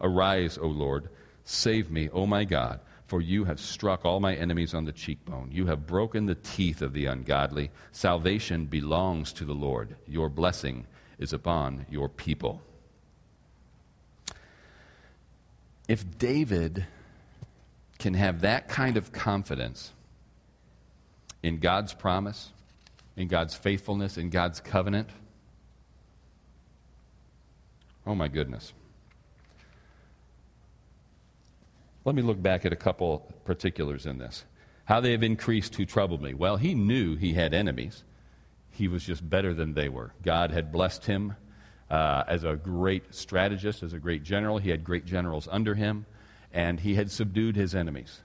Arise, 0.00 0.58
O 0.58 0.68
Lord 0.68 1.08
Save 1.44 1.90
me, 1.90 2.08
O 2.10 2.26
my 2.26 2.44
God, 2.44 2.80
for 3.06 3.20
you 3.20 3.44
have 3.44 3.60
struck 3.60 4.04
all 4.04 4.18
my 4.18 4.34
enemies 4.34 4.72
on 4.72 4.86
the 4.86 4.92
cheekbone. 4.92 5.50
You 5.52 5.66
have 5.66 5.86
broken 5.86 6.26
the 6.26 6.34
teeth 6.34 6.80
of 6.80 6.94
the 6.94 7.06
ungodly. 7.06 7.70
Salvation 7.92 8.64
belongs 8.66 9.32
to 9.34 9.44
the 9.44 9.54
Lord. 9.54 9.96
Your 10.06 10.30
blessing 10.30 10.86
is 11.18 11.32
upon 11.32 11.86
your 11.90 12.08
people. 12.08 12.62
If 15.86 16.18
David 16.18 16.86
can 17.98 18.14
have 18.14 18.40
that 18.40 18.68
kind 18.68 18.96
of 18.96 19.12
confidence 19.12 19.92
in 21.42 21.58
God's 21.58 21.92
promise, 21.92 22.50
in 23.16 23.28
God's 23.28 23.54
faithfulness, 23.54 24.16
in 24.16 24.30
God's 24.30 24.60
covenant, 24.60 25.10
oh 28.06 28.14
my 28.14 28.28
goodness. 28.28 28.72
Let 32.04 32.14
me 32.14 32.22
look 32.22 32.40
back 32.42 32.66
at 32.66 32.72
a 32.72 32.76
couple 32.76 33.20
particulars 33.44 34.06
in 34.06 34.18
this. 34.18 34.44
How 34.84 35.00
they 35.00 35.12
have 35.12 35.22
increased 35.22 35.74
who 35.76 35.86
troubled 35.86 36.20
me. 36.20 36.34
Well, 36.34 36.56
he 36.56 36.74
knew 36.74 37.16
he 37.16 37.32
had 37.32 37.54
enemies. 37.54 38.04
He 38.70 38.88
was 38.88 39.04
just 39.04 39.28
better 39.28 39.54
than 39.54 39.72
they 39.72 39.88
were. 39.88 40.12
God 40.22 40.50
had 40.50 40.70
blessed 40.70 41.06
him 41.06 41.36
uh, 41.88 42.24
as 42.26 42.44
a 42.44 42.56
great 42.56 43.14
strategist, 43.14 43.82
as 43.82 43.94
a 43.94 43.98
great 43.98 44.22
general. 44.22 44.58
He 44.58 44.70
had 44.70 44.84
great 44.84 45.06
generals 45.06 45.48
under 45.50 45.74
him, 45.74 46.04
and 46.52 46.80
he 46.80 46.94
had 46.94 47.10
subdued 47.10 47.56
his 47.56 47.74
enemies. 47.74 48.20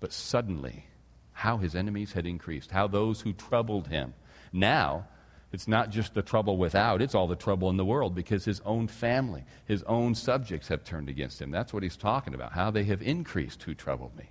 But 0.00 0.12
suddenly, 0.12 0.86
how 1.32 1.58
his 1.58 1.74
enemies 1.74 2.12
had 2.12 2.24
increased, 2.24 2.70
how 2.70 2.86
those 2.86 3.20
who 3.20 3.32
troubled 3.32 3.88
him. 3.88 4.14
Now, 4.52 5.08
It's 5.54 5.68
not 5.68 5.90
just 5.90 6.14
the 6.14 6.22
trouble 6.22 6.56
without, 6.56 7.00
it's 7.00 7.14
all 7.14 7.28
the 7.28 7.36
trouble 7.36 7.70
in 7.70 7.76
the 7.76 7.84
world 7.84 8.12
because 8.12 8.44
his 8.44 8.60
own 8.64 8.88
family, 8.88 9.44
his 9.66 9.84
own 9.84 10.16
subjects 10.16 10.66
have 10.66 10.82
turned 10.82 11.08
against 11.08 11.40
him. 11.40 11.52
That's 11.52 11.72
what 11.72 11.84
he's 11.84 11.96
talking 11.96 12.34
about, 12.34 12.52
how 12.52 12.72
they 12.72 12.82
have 12.84 13.00
increased 13.00 13.62
who 13.62 13.72
troubled 13.72 14.16
me. 14.16 14.30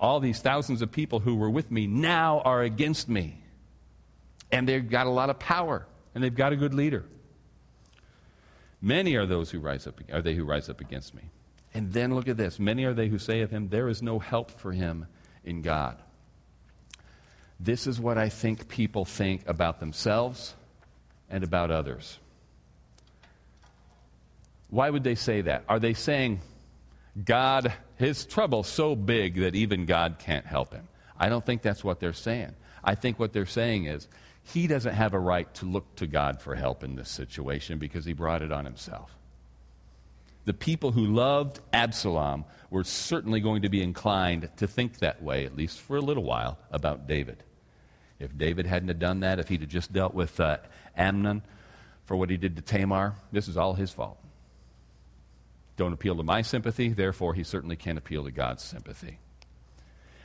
All 0.00 0.18
these 0.18 0.40
thousands 0.40 0.82
of 0.82 0.90
people 0.90 1.20
who 1.20 1.36
were 1.36 1.48
with 1.48 1.70
me 1.70 1.86
now 1.86 2.40
are 2.40 2.62
against 2.62 3.08
me. 3.08 3.40
And 4.50 4.68
they've 4.68 4.90
got 4.90 5.06
a 5.06 5.10
lot 5.10 5.30
of 5.30 5.38
power, 5.38 5.86
and 6.16 6.22
they've 6.22 6.34
got 6.34 6.52
a 6.52 6.56
good 6.56 6.74
leader. 6.74 7.04
Many 8.82 9.14
are 9.14 9.24
those 9.24 9.52
who 9.52 9.60
rise 9.60 9.86
up, 9.86 10.00
are 10.12 10.20
they 10.20 10.34
who 10.34 10.44
rise 10.44 10.68
up 10.68 10.80
against 10.80 11.14
me. 11.14 11.22
And 11.72 11.92
then 11.92 12.12
look 12.12 12.26
at 12.26 12.36
this. 12.36 12.58
Many 12.58 12.84
are 12.86 12.94
they 12.94 13.06
who 13.06 13.20
say 13.20 13.40
of 13.42 13.52
him, 13.52 13.68
There 13.68 13.88
is 13.88 14.02
no 14.02 14.18
help 14.18 14.50
for 14.50 14.72
him 14.72 15.06
in 15.44 15.62
God. 15.62 16.02
This 17.58 17.86
is 17.86 18.00
what 18.00 18.18
I 18.18 18.28
think 18.28 18.68
people 18.68 19.04
think 19.04 19.48
about 19.48 19.80
themselves 19.80 20.54
and 21.30 21.42
about 21.42 21.70
others. 21.70 22.18
Why 24.68 24.90
would 24.90 25.04
they 25.04 25.14
say 25.14 25.42
that? 25.42 25.64
Are 25.68 25.78
they 25.78 25.94
saying, 25.94 26.40
God, 27.24 27.72
his 27.96 28.26
trouble's 28.26 28.68
so 28.68 28.94
big 28.94 29.36
that 29.40 29.54
even 29.54 29.86
God 29.86 30.16
can't 30.18 30.44
help 30.44 30.72
him? 30.72 30.88
I 31.18 31.28
don't 31.28 31.44
think 31.44 31.62
that's 31.62 31.82
what 31.82 32.00
they're 32.00 32.12
saying. 32.12 32.54
I 32.84 32.94
think 32.94 33.18
what 33.18 33.32
they're 33.32 33.46
saying 33.46 33.86
is, 33.86 34.08
he 34.42 34.68
doesn't 34.68 34.94
have 34.94 35.12
a 35.12 35.18
right 35.18 35.52
to 35.54 35.66
look 35.66 35.96
to 35.96 36.06
God 36.06 36.40
for 36.40 36.54
help 36.54 36.84
in 36.84 36.94
this 36.94 37.08
situation 37.08 37.78
because 37.78 38.04
he 38.04 38.12
brought 38.12 38.42
it 38.42 38.52
on 38.52 38.64
himself. 38.64 39.10
The 40.46 40.54
people 40.54 40.92
who 40.92 41.04
loved 41.04 41.60
Absalom 41.72 42.44
were 42.70 42.84
certainly 42.84 43.40
going 43.40 43.62
to 43.62 43.68
be 43.68 43.82
inclined 43.82 44.48
to 44.56 44.66
think 44.66 45.00
that 45.00 45.22
way, 45.22 45.44
at 45.44 45.56
least 45.56 45.80
for 45.80 45.96
a 45.96 46.00
little 46.00 46.22
while, 46.22 46.58
about 46.70 47.06
David. 47.06 47.42
If 48.18 48.36
David 48.38 48.64
hadn't 48.64 48.88
have 48.88 49.00
done 49.00 49.20
that, 49.20 49.38
if 49.40 49.48
he'd 49.48 49.60
have 49.60 49.68
just 49.68 49.92
dealt 49.92 50.14
with 50.14 50.40
uh, 50.40 50.58
Amnon 50.96 51.42
for 52.06 52.16
what 52.16 52.30
he 52.30 52.36
did 52.36 52.56
to 52.56 52.62
Tamar, 52.62 53.14
this 53.32 53.48
is 53.48 53.56
all 53.56 53.74
his 53.74 53.90
fault. 53.90 54.18
Don't 55.76 55.92
appeal 55.92 56.16
to 56.16 56.22
my 56.22 56.42
sympathy, 56.42 56.88
therefore, 56.90 57.34
he 57.34 57.42
certainly 57.42 57.76
can't 57.76 57.98
appeal 57.98 58.24
to 58.24 58.30
God's 58.30 58.62
sympathy. 58.62 59.18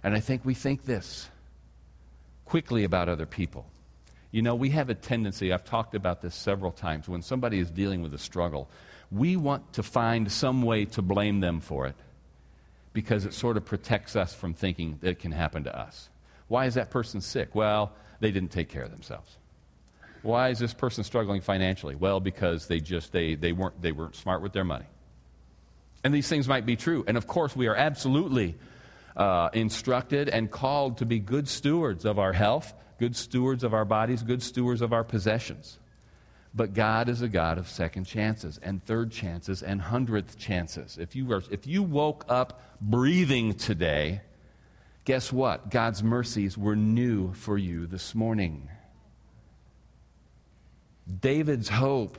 And 0.04 0.14
I 0.14 0.20
think 0.20 0.46
we 0.46 0.54
think 0.54 0.86
this 0.86 1.30
quickly 2.46 2.84
about 2.84 3.10
other 3.10 3.26
people. 3.26 3.66
You 4.32 4.42
know, 4.42 4.56
we 4.56 4.70
have 4.70 4.90
a 4.90 4.96
tendency, 4.96 5.52
I've 5.52 5.66
talked 5.66 5.96
about 5.96 6.22
this 6.22 6.36
several 6.36 6.72
times, 6.72 7.10
when 7.10 7.22
somebody 7.22 7.60
is 7.60 7.70
dealing 7.70 8.02
with 8.02 8.14
a 8.14 8.18
struggle, 8.18 8.70
we 9.12 9.36
want 9.36 9.74
to 9.74 9.84
find 9.84 10.32
some 10.32 10.62
way 10.62 10.86
to 10.86 11.02
blame 11.02 11.42
them 11.42 11.60
for 11.60 11.86
it 11.88 11.96
because 12.94 13.26
it 13.26 13.34
sort 13.34 13.58
of 13.58 13.66
protects 13.66 14.16
us 14.16 14.34
from 14.34 14.54
thinking 14.54 14.98
that 15.02 15.10
it 15.10 15.20
can 15.20 15.32
happen 15.32 15.64
to 15.66 15.78
us. 15.78 16.10
Why 16.48 16.66
is 16.66 16.76
that 16.76 16.90
person 16.90 17.22
sick? 17.22 17.56
Well, 17.56 17.94
they 18.20 18.32
didn't 18.32 18.52
take 18.52 18.70
care 18.70 18.84
of 18.84 18.92
themselves. 18.92 19.38
Why 20.22 20.50
is 20.50 20.60
this 20.60 20.74
person 20.74 21.04
struggling 21.04 21.42
financially? 21.42 21.96
Well, 21.96 22.20
because 22.20 22.68
they 22.68 22.80
just 22.80 23.12
they, 23.12 23.36
they 23.36 23.54
weren't 23.54 23.82
they 23.82 23.92
weren't 23.92 24.16
smart 24.16 24.42
with 24.42 24.54
their 24.54 24.64
money. 24.64 24.86
And 26.04 26.14
these 26.14 26.28
things 26.28 26.48
might 26.48 26.66
be 26.66 26.76
true. 26.76 27.04
And 27.08 27.18
of 27.18 27.28
course, 27.28 27.56
we 27.56 27.68
are 27.68 27.76
absolutely 27.76 28.56
uh, 29.16 29.50
instructed 29.54 30.30
and 30.30 30.50
called 30.50 30.98
to 30.98 31.06
be 31.06 31.20
good 31.20 31.48
stewards 31.48 32.06
of 32.06 32.20
our 32.20 32.34
health, 32.34 32.74
good 33.00 33.16
stewards 33.16 33.64
of 33.64 33.74
our 33.74 33.86
bodies, 33.86 34.24
good 34.24 34.42
stewards 34.42 34.82
of 34.82 34.94
our 34.94 35.04
possessions. 35.04 35.78
But 36.54 36.74
God 36.74 37.08
is 37.08 37.22
a 37.22 37.30
God 37.30 37.58
of 37.58 37.70
second 37.70 38.06
chances 38.06 38.60
and 38.62 38.84
third 38.84 39.12
chances 39.12 39.64
and 39.64 39.82
hundredth 39.82 40.38
chances. 40.38 40.98
If 40.98 41.16
you, 41.16 41.26
were, 41.26 41.44
if 41.50 41.66
you 41.66 41.82
woke 41.82 42.26
up 42.28 42.62
breathing 42.82 43.54
today, 43.54 44.22
guess 45.06 45.32
what? 45.32 45.70
God's 45.70 46.04
mercies 46.04 46.58
were 46.58 46.76
new 46.76 47.34
for 47.34 47.58
you 47.58 47.88
this 47.88 48.14
morning. 48.14 48.68
David's 51.20 51.70
hope 51.70 52.18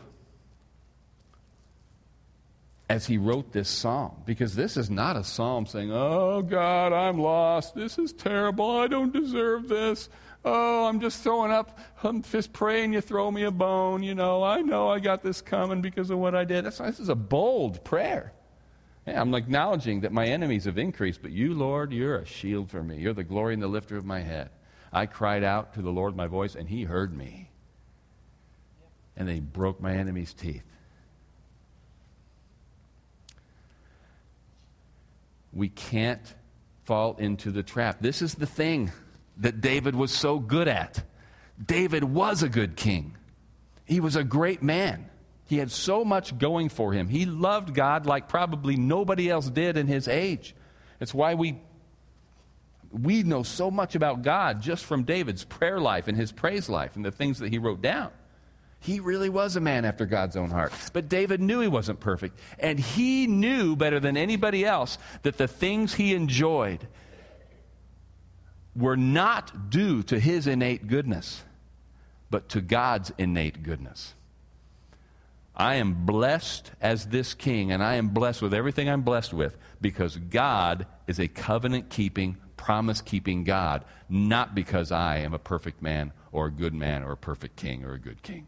as 2.88 3.06
he 3.06 3.16
wrote 3.16 3.52
this 3.52 3.70
psalm, 3.70 4.22
because 4.26 4.54
this 4.54 4.76
is 4.76 4.90
not 4.90 5.16
a 5.16 5.24
psalm 5.24 5.64
saying, 5.64 5.90
Oh 5.90 6.42
God, 6.42 6.92
I'm 6.92 7.18
lost. 7.18 7.74
This 7.74 7.98
is 7.98 8.12
terrible. 8.12 8.70
I 8.70 8.86
don't 8.86 9.12
deserve 9.12 9.68
this. 9.68 10.10
Oh, 10.44 10.86
I'm 10.86 11.00
just 11.00 11.22
throwing 11.22 11.52
up. 11.52 11.78
I'm 12.02 12.22
just 12.22 12.52
praying 12.52 12.92
you 12.92 13.00
throw 13.00 13.30
me 13.30 13.44
a 13.44 13.50
bone. 13.50 14.02
You 14.02 14.14
know, 14.14 14.42
I 14.42 14.60
know 14.60 14.88
I 14.88 14.98
got 14.98 15.22
this 15.22 15.40
coming 15.40 15.80
because 15.80 16.10
of 16.10 16.18
what 16.18 16.34
I 16.34 16.44
did. 16.44 16.64
That's, 16.64 16.78
this 16.78 16.98
is 16.98 17.08
a 17.08 17.14
bold 17.14 17.84
prayer. 17.84 18.32
Yeah, 19.06 19.20
I'm 19.20 19.34
acknowledging 19.34 20.00
that 20.00 20.12
my 20.12 20.26
enemies 20.26 20.64
have 20.64 20.78
increased, 20.78 21.22
but 21.22 21.32
you, 21.32 21.54
Lord, 21.54 21.92
you're 21.92 22.18
a 22.18 22.26
shield 22.26 22.70
for 22.70 22.82
me. 22.82 22.98
You're 22.98 23.12
the 23.12 23.24
glory 23.24 23.54
and 23.54 23.62
the 23.62 23.68
lifter 23.68 23.96
of 23.96 24.04
my 24.04 24.20
head. 24.20 24.50
I 24.92 25.06
cried 25.06 25.42
out 25.42 25.74
to 25.74 25.82
the 25.82 25.90
Lord 25.90 26.16
my 26.16 26.26
voice, 26.26 26.54
and 26.54 26.68
he 26.68 26.84
heard 26.84 27.16
me. 27.16 27.50
And 29.16 29.26
then 29.26 29.34
he 29.34 29.40
broke 29.40 29.80
my 29.80 29.94
enemy's 29.94 30.34
teeth. 30.34 30.64
We 35.52 35.68
can't 35.68 36.34
fall 36.84 37.16
into 37.16 37.50
the 37.50 37.62
trap. 37.62 37.98
This 38.00 38.22
is 38.22 38.34
the 38.34 38.46
thing 38.46 38.90
that 39.38 39.60
David 39.60 39.94
was 39.94 40.10
so 40.10 40.38
good 40.38 40.68
at. 40.68 41.02
David 41.64 42.04
was 42.04 42.42
a 42.42 42.48
good 42.48 42.76
king, 42.76 43.16
he 43.84 44.00
was 44.00 44.16
a 44.16 44.24
great 44.24 44.62
man. 44.62 45.08
He 45.44 45.58
had 45.58 45.70
so 45.70 46.02
much 46.02 46.38
going 46.38 46.70
for 46.70 46.94
him. 46.94 47.08
He 47.08 47.26
loved 47.26 47.74
God 47.74 48.06
like 48.06 48.26
probably 48.26 48.76
nobody 48.76 49.28
else 49.28 49.50
did 49.50 49.76
in 49.76 49.86
his 49.86 50.08
age. 50.08 50.54
It's 50.98 51.12
why 51.12 51.34
we 51.34 51.60
we 52.90 53.22
know 53.22 53.42
so 53.42 53.70
much 53.70 53.94
about 53.94 54.22
God 54.22 54.60
just 54.60 54.84
from 54.84 55.04
David's 55.04 55.44
prayer 55.44 55.80
life 55.80 56.08
and 56.08 56.16
his 56.16 56.32
praise 56.32 56.68
life 56.68 56.96
and 56.96 57.04
the 57.04 57.10
things 57.10 57.38
that 57.38 57.50
he 57.50 57.58
wrote 57.58 57.82
down. 57.82 58.10
He 58.80 58.98
really 59.00 59.28
was 59.28 59.56
a 59.56 59.60
man 59.60 59.84
after 59.84 60.06
God's 60.06 60.36
own 60.36 60.50
heart. 60.50 60.72
But 60.92 61.08
David 61.08 61.40
knew 61.40 61.60
he 61.60 61.68
wasn't 61.68 62.00
perfect. 62.00 62.38
And 62.58 62.78
he 62.78 63.26
knew 63.26 63.76
better 63.76 64.00
than 64.00 64.16
anybody 64.16 64.64
else 64.64 64.98
that 65.22 65.38
the 65.38 65.46
things 65.46 65.94
he 65.94 66.14
enjoyed 66.14 66.86
were 68.74 68.96
not 68.96 69.70
due 69.70 70.02
to 70.04 70.18
his 70.18 70.46
innate 70.46 70.86
goodness, 70.86 71.42
but 72.30 72.48
to 72.50 72.60
God's 72.60 73.12
innate 73.18 73.62
goodness. 73.62 74.14
I 75.54 75.74
am 75.74 76.06
blessed 76.06 76.70
as 76.80 77.06
this 77.06 77.34
king, 77.34 77.72
and 77.72 77.82
I 77.82 77.96
am 77.96 78.08
blessed 78.08 78.40
with 78.40 78.54
everything 78.54 78.88
I'm 78.88 79.02
blessed 79.02 79.34
with 79.34 79.56
because 79.80 80.16
God 80.16 80.86
is 81.06 81.20
a 81.20 81.28
covenant 81.28 81.90
keeping, 81.90 82.38
promise 82.56 83.02
keeping 83.02 83.44
God, 83.44 83.84
not 84.08 84.54
because 84.54 84.90
I 84.90 85.18
am 85.18 85.34
a 85.34 85.38
perfect 85.38 85.82
man 85.82 86.12
or 86.32 86.46
a 86.46 86.50
good 86.50 86.72
man 86.72 87.02
or 87.02 87.12
a 87.12 87.16
perfect 87.16 87.56
king 87.56 87.84
or 87.84 87.92
a 87.92 87.98
good 87.98 88.22
king. 88.22 88.46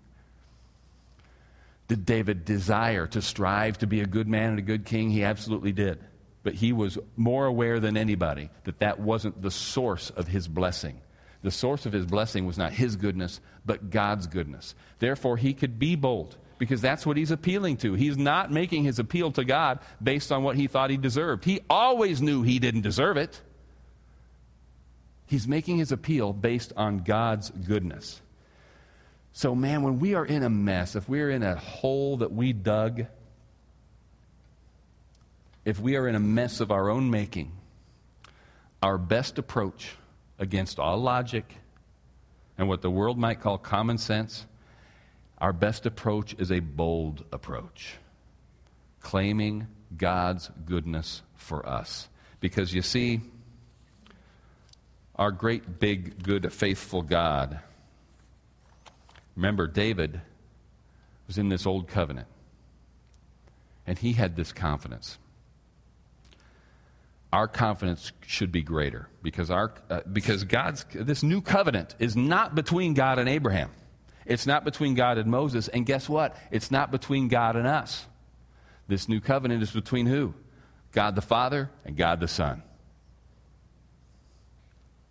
Did 1.89 2.07
David 2.07 2.47
desire 2.47 3.07
to 3.09 3.21
strive 3.21 3.79
to 3.79 3.87
be 3.87 4.01
a 4.01 4.07
good 4.07 4.27
man 4.27 4.51
and 4.51 4.59
a 4.59 4.63
good 4.63 4.87
king? 4.87 5.11
He 5.11 5.23
absolutely 5.23 5.73
did. 5.73 5.99
But 6.45 6.55
he 6.55 6.73
was 6.73 6.99
more 7.17 7.47
aware 7.47 7.81
than 7.81 7.97
anybody 7.97 8.51
that 8.63 8.79
that 8.79 9.01
wasn't 9.01 9.43
the 9.43 9.51
source 9.51 10.11
of 10.11 10.29
his 10.29 10.47
blessing. 10.47 11.01
The 11.43 11.51
source 11.51 11.85
of 11.85 11.93
his 11.93 12.07
blessing 12.07 12.47
was 12.47 12.57
not 12.57 12.73
his 12.73 12.95
goodness, 12.97 13.41
but 13.67 13.91
God's 13.91 14.29
goodness. 14.29 14.75
Therefore, 14.99 15.37
he 15.37 15.53
could 15.53 15.79
be 15.79 15.97
bold 15.97 16.37
because 16.59 16.81
that's 16.81 17.05
what 17.05 17.17
he's 17.17 17.31
appealing 17.31 17.79
to. 17.79 17.95
He's 17.95 18.17
not 18.17 18.53
making 18.53 18.85
his 18.85 18.99
appeal 18.99 19.33
to 19.33 19.45
God 19.45 19.81
based 20.03 20.31
on 20.31 20.43
what 20.43 20.57
he 20.57 20.69
thought 20.69 20.91
he 20.91 20.97
deserved. 20.97 21.45
He 21.45 21.61
always 21.69 22.23
knew 22.23 22.43
he 22.43 22.59
didn't 22.59 22.83
deserve 22.83 23.17
it. 23.17 23.41
He's 25.27 25.49
making 25.49 25.79
his 25.79 25.93
appeal 25.93 26.33
based 26.33 26.73
on 26.77 26.99
God's 26.99 27.51
goodness. 27.51 28.21
So, 29.33 29.55
man, 29.55 29.83
when 29.83 29.99
we 29.99 30.15
are 30.15 30.25
in 30.25 30.43
a 30.43 30.51
mess, 30.51 30.95
if 30.95 31.09
we're 31.09 31.31
in 31.31 31.43
a 31.43 31.57
hole 31.57 32.19
that 32.19 32.33
we 32.33 32.53
dug, 32.53 33.07
if 35.65 35.81
we 35.81 35.97
are 35.97 36.09
in 36.09 36.15
a 36.15 36.21
mess 36.21 36.61
of 36.61 36.71
our 36.71 36.91
own 36.91 37.11
making, 37.11 37.53
our 38.83 38.99
best 38.99 39.39
approach 39.39 39.97
against 40.39 40.79
all 40.79 40.99
logic 40.99 41.57
and 42.59 42.69
what 42.69 42.83
the 42.83 42.91
world 42.91 43.19
might 43.19 43.41
call 43.41 43.59
common 43.59 43.99
sense, 43.99 44.47
our 45.39 45.53
best 45.53 45.87
approach 45.87 46.35
is 46.39 46.53
a 46.53 46.61
bold 46.61 47.25
approach, 47.33 47.95
claiming 49.01 49.67
God's 49.97 50.51
goodness 50.65 51.23
for 51.35 51.67
us. 51.69 52.09
Because 52.41 52.75
you 52.75 52.83
see, 52.83 53.21
our 55.17 55.31
great, 55.31 55.79
big, 55.79 56.23
good, 56.23 56.53
faithful 56.53 57.03
God 57.03 57.61
Remember, 59.37 59.67
David 59.67 60.21
was 61.27 61.39
in 61.39 61.49
this 61.49 61.67
old 61.67 61.89
covenant, 61.89 62.29
and 63.87 63.99
he 63.99 64.13
had 64.13 64.37
this 64.37 64.53
confidence. 64.53 65.19
Our 67.35 67.49
confidence 67.49 68.13
should 68.25 68.53
be 68.53 68.63
greater 68.63 69.09
because, 69.21 69.51
our, 69.51 69.75
uh, 69.91 70.03
because 70.13 70.45
God's, 70.45 70.87
this 70.95 71.25
new 71.25 71.43
covenant 71.43 71.97
is 71.99 72.15
not 72.15 72.55
between 72.55 72.95
God 72.95 73.19
and 73.19 73.29
Abraham. 73.29 73.73
It's 74.25 74.47
not 74.47 74.65
between 74.65 74.95
God 74.95 75.19
and 75.19 75.29
Moses. 75.29 75.67
And 75.67 75.85
guess 75.85 76.09
what? 76.09 76.37
It's 76.53 76.71
not 76.71 76.93
between 76.93 77.27
God 77.27 77.57
and 77.57 77.67
us. 77.67 78.07
This 78.87 79.09
new 79.09 79.19
covenant 79.19 79.65
is 79.65 79.73
between 79.73 80.07
who? 80.07 80.33
God 80.93 81.17
the 81.17 81.23
Father 81.23 81.71
and 81.85 81.97
God 81.97 82.21
the 82.21 82.29
Son. 82.29 82.63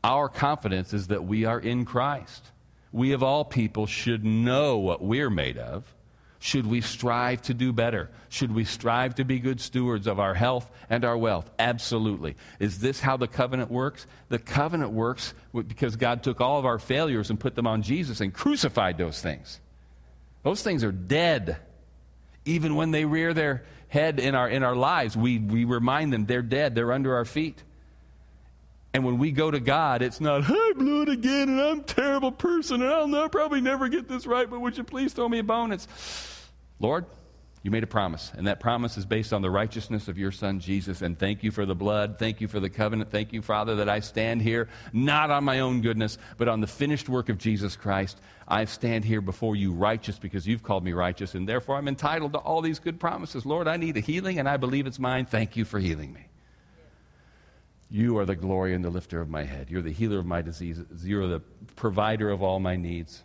Our 0.01 0.29
confidence 0.29 0.93
is 0.93 1.07
that 1.07 1.25
we 1.25 1.43
are 1.43 1.59
in 1.59 1.83
Christ. 1.83 2.51
we 2.93 3.11
of 3.11 3.21
all 3.21 3.43
people 3.43 3.85
should 3.85 4.23
know 4.23 4.77
what 4.77 5.03
we're 5.03 5.29
made 5.29 5.57
of. 5.57 5.93
Should 6.43 6.67
we 6.67 6.81
strive 6.81 7.41
to 7.43 7.53
do 7.53 7.71
better? 7.71 8.09
Should 8.27 8.53
we 8.53 8.65
strive 8.65 9.15
to 9.15 9.23
be 9.23 9.39
good 9.39 9.61
stewards 9.61 10.07
of 10.07 10.19
our 10.19 10.33
health 10.33 10.69
and 10.89 11.05
our 11.05 11.17
wealth? 11.17 11.49
Absolutely. 11.57 12.35
Is 12.59 12.79
this 12.79 12.99
how 12.99 13.15
the 13.15 13.29
covenant 13.29 13.71
works? 13.71 14.05
The 14.27 14.39
covenant 14.39 14.91
works 14.91 15.33
because 15.53 15.95
God 15.95 16.21
took 16.21 16.41
all 16.41 16.59
of 16.59 16.65
our 16.65 16.79
failures 16.79 17.29
and 17.29 17.39
put 17.39 17.55
them 17.55 17.65
on 17.65 17.81
Jesus 17.81 18.19
and 18.19 18.33
crucified 18.33 18.97
those 18.97 19.21
things. 19.21 19.61
Those 20.43 20.61
things 20.61 20.83
are 20.83 20.91
dead. 20.91 21.59
Even 22.43 22.75
when 22.75 22.91
they 22.91 23.05
rear 23.05 23.33
their 23.33 23.63
head 23.87 24.19
in 24.19 24.35
our, 24.35 24.49
in 24.49 24.63
our 24.63 24.75
lives, 24.75 25.15
we, 25.15 25.39
we 25.39 25.63
remind 25.63 26.11
them 26.11 26.25
they're 26.25 26.41
dead, 26.41 26.75
they're 26.75 26.91
under 26.91 27.15
our 27.15 27.25
feet. 27.25 27.63
And 28.93 29.05
when 29.05 29.17
we 29.17 29.31
go 29.31 29.49
to 29.49 29.61
God, 29.61 30.01
it's 30.01 30.19
not, 30.19 30.43
I 30.45 30.73
blew 30.75 31.03
it 31.03 31.09
again 31.09 31.47
and 31.47 31.61
I'm 31.61 31.79
a 31.79 31.83
terrible 31.83 32.33
person 32.33 32.81
and 32.81 33.15
I'll 33.15 33.29
probably 33.29 33.61
never 33.61 33.87
get 33.87 34.09
this 34.09 34.27
right, 34.27 34.49
but 34.49 34.59
would 34.59 34.77
you 34.77 34.83
please 34.83 35.13
throw 35.13 35.29
me 35.29 35.39
a 35.39 35.43
bone? 35.43 35.71
It's, 35.71 35.87
Lord, 36.79 37.05
you 37.63 37.71
made 37.71 37.83
a 37.83 37.87
promise, 37.87 38.33
and 38.35 38.47
that 38.47 38.59
promise 38.59 38.97
is 38.97 39.05
based 39.05 39.31
on 39.31 39.41
the 39.41 39.49
righteousness 39.49 40.09
of 40.09 40.17
your 40.17 40.33
Son, 40.33 40.59
Jesus. 40.59 41.01
And 41.01 41.17
thank 41.17 41.43
you 41.43 41.51
for 41.51 41.65
the 41.65 41.73
blood. 41.73 42.19
Thank 42.19 42.41
you 42.41 42.49
for 42.49 42.59
the 42.59 42.69
covenant. 42.69 43.09
Thank 43.09 43.31
you, 43.31 43.41
Father, 43.41 43.75
that 43.75 43.87
I 43.87 44.01
stand 44.01 44.41
here 44.41 44.67
not 44.91 45.31
on 45.31 45.45
my 45.45 45.61
own 45.61 45.79
goodness, 45.79 46.17
but 46.37 46.49
on 46.49 46.59
the 46.59 46.67
finished 46.67 47.07
work 47.07 47.29
of 47.29 47.37
Jesus 47.37 47.77
Christ. 47.77 48.19
I 48.49 48.65
stand 48.65 49.05
here 49.05 49.21
before 49.21 49.55
you 49.55 49.71
righteous 49.71 50.19
because 50.19 50.45
you've 50.45 50.61
called 50.61 50.83
me 50.83 50.91
righteous, 50.91 51.35
and 51.35 51.47
therefore 51.47 51.77
I'm 51.77 51.87
entitled 51.87 52.33
to 52.33 52.39
all 52.39 52.61
these 52.61 52.79
good 52.79 52.99
promises. 52.99 53.45
Lord, 53.45 53.69
I 53.69 53.77
need 53.77 53.95
a 53.95 54.01
healing, 54.01 54.39
and 54.39 54.49
I 54.49 54.57
believe 54.57 54.85
it's 54.85 54.99
mine. 54.99 55.25
Thank 55.25 55.55
you 55.55 55.63
for 55.63 55.79
healing 55.79 56.11
me. 56.11 56.25
You 57.89 58.17
are 58.17 58.25
the 58.25 58.35
glory 58.35 58.73
and 58.73 58.83
the 58.83 58.89
lifter 58.89 59.21
of 59.21 59.29
my 59.29 59.43
head. 59.43 59.69
You're 59.69 59.81
the 59.81 59.93
healer 59.93 60.19
of 60.19 60.25
my 60.25 60.41
diseases. 60.41 61.05
You're 61.05 61.27
the 61.27 61.39
provider 61.77 62.29
of 62.29 62.43
all 62.43 62.59
my 62.59 62.75
needs. 62.75 63.23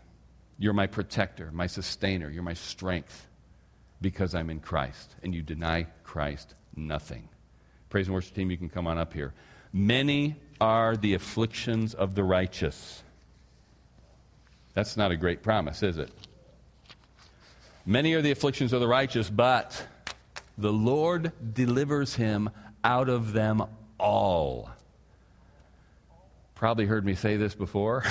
You're 0.61 0.75
my 0.75 0.87
protector, 0.87 1.51
my 1.53 1.67
sustainer. 1.67 2.31
You're 2.31 2.45
my 2.45 2.55
strength 2.55 3.28
because 4.01 4.35
I'm 4.35 4.51
in 4.51 4.61
Christ. 4.61 5.15
And 5.23 5.35
you 5.35 5.43
deny 5.43 5.87
Christ 6.05 6.55
nothing. 6.77 7.29
Praise 7.91 8.07
and 8.07 8.15
worship 8.15 8.35
team, 8.35 8.51
you 8.51 8.57
can 8.57 8.69
come 8.69 8.87
on 8.87 8.99
up 8.99 9.13
here. 9.13 9.33
Many 9.73 10.37
are 10.61 10.97
the 10.97 11.15
afflictions 11.15 11.95
of 11.95 12.15
the 12.15 12.25
righteous. 12.25 13.03
That's 14.75 14.97
not 14.97 15.11
a 15.11 15.17
great 15.17 15.43
promise, 15.43 15.83
is 15.83 15.99
it? 15.99 16.11
Many 17.85 18.13
are 18.15 18.23
the 18.23 18.31
afflictions 18.31 18.73
of 18.73 18.81
the 18.81 18.89
righteous, 18.89 19.31
but 19.31 19.87
the 20.59 20.73
Lord 20.73 21.33
delivers 21.55 22.15
him 22.15 22.51
out 22.85 23.09
of 23.09 23.33
them 23.33 23.65
all. 23.99 24.71
Probably 26.55 26.87
heard 26.87 27.05
me 27.05 27.15
say 27.15 27.37
this 27.37 27.55
before, 27.55 28.05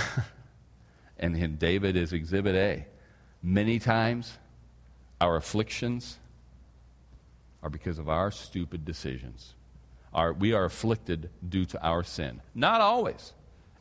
and 1.19 1.59
David 1.59 1.95
is 1.95 2.13
exhibit 2.13 2.55
A. 2.55 2.87
Many 3.43 3.77
times, 3.79 4.37
our 5.19 5.35
afflictions 5.35 6.17
are 7.63 7.69
because 7.69 7.99
of 7.99 8.07
our 8.07 8.31
stupid 8.31 8.85
decisions. 8.85 9.53
Our, 10.13 10.33
we 10.33 10.53
are 10.53 10.65
afflicted 10.65 11.29
due 11.47 11.65
to 11.65 11.83
our 11.83 12.03
sin. 12.03 12.41
Not 12.55 12.81
always. 12.81 13.33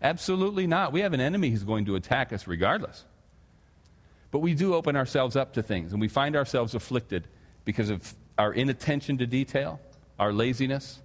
Absolutely 0.03 0.67
not. 0.67 0.93
We 0.93 1.01
have 1.01 1.13
an 1.13 1.21
enemy 1.21 1.51
who's 1.51 1.65
going 1.65 1.87
to 1.87 1.97
attack 1.97 2.33
us 2.33 2.47
regardless. 2.47 3.05
But 4.31 4.41
we 4.41 4.55
do 4.55 4.75
open 4.75 4.97
ourselves 4.97 5.37
up 5.37 5.55
to 5.55 5.63
things, 5.63 5.93
and 5.93 6.01
we 6.01 6.09
find 6.09 6.37
ourselves 6.37 6.75
afflicted 6.75 7.27
because 7.65 7.91
of 7.91 8.15
our 8.39 8.53
inattention 8.53 9.19
to 9.19 9.27
detail, 9.27 9.81
our 10.19 10.33
laziness, 10.33 11.01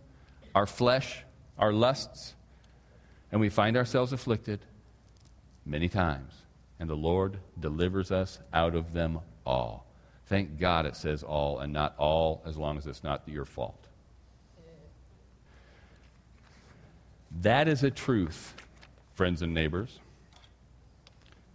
our 0.53 0.65
flesh, 0.65 1.23
our 1.57 1.71
lusts. 1.71 2.35
And 3.31 3.39
we 3.39 3.49
find 3.49 3.77
ourselves 3.77 4.11
afflicted 4.11 4.59
many 5.65 5.87
times, 5.87 6.33
and 6.79 6.89
the 6.89 6.95
Lord 6.95 7.37
delivers 7.59 8.11
us 8.11 8.39
out 8.53 8.75
of 8.75 8.93
them 8.93 9.19
all. 9.45 9.85
Thank 10.31 10.59
God 10.59 10.85
it 10.85 10.95
says 10.95 11.23
all 11.23 11.59
and 11.59 11.73
not 11.73 11.93
all 11.97 12.41
as 12.45 12.55
long 12.55 12.77
as 12.77 12.87
it's 12.87 13.03
not 13.03 13.21
your 13.25 13.43
fault. 13.43 13.85
That 17.41 17.67
is 17.67 17.83
a 17.83 17.91
truth, 17.91 18.53
friends 19.13 19.41
and 19.41 19.53
neighbors, 19.53 19.99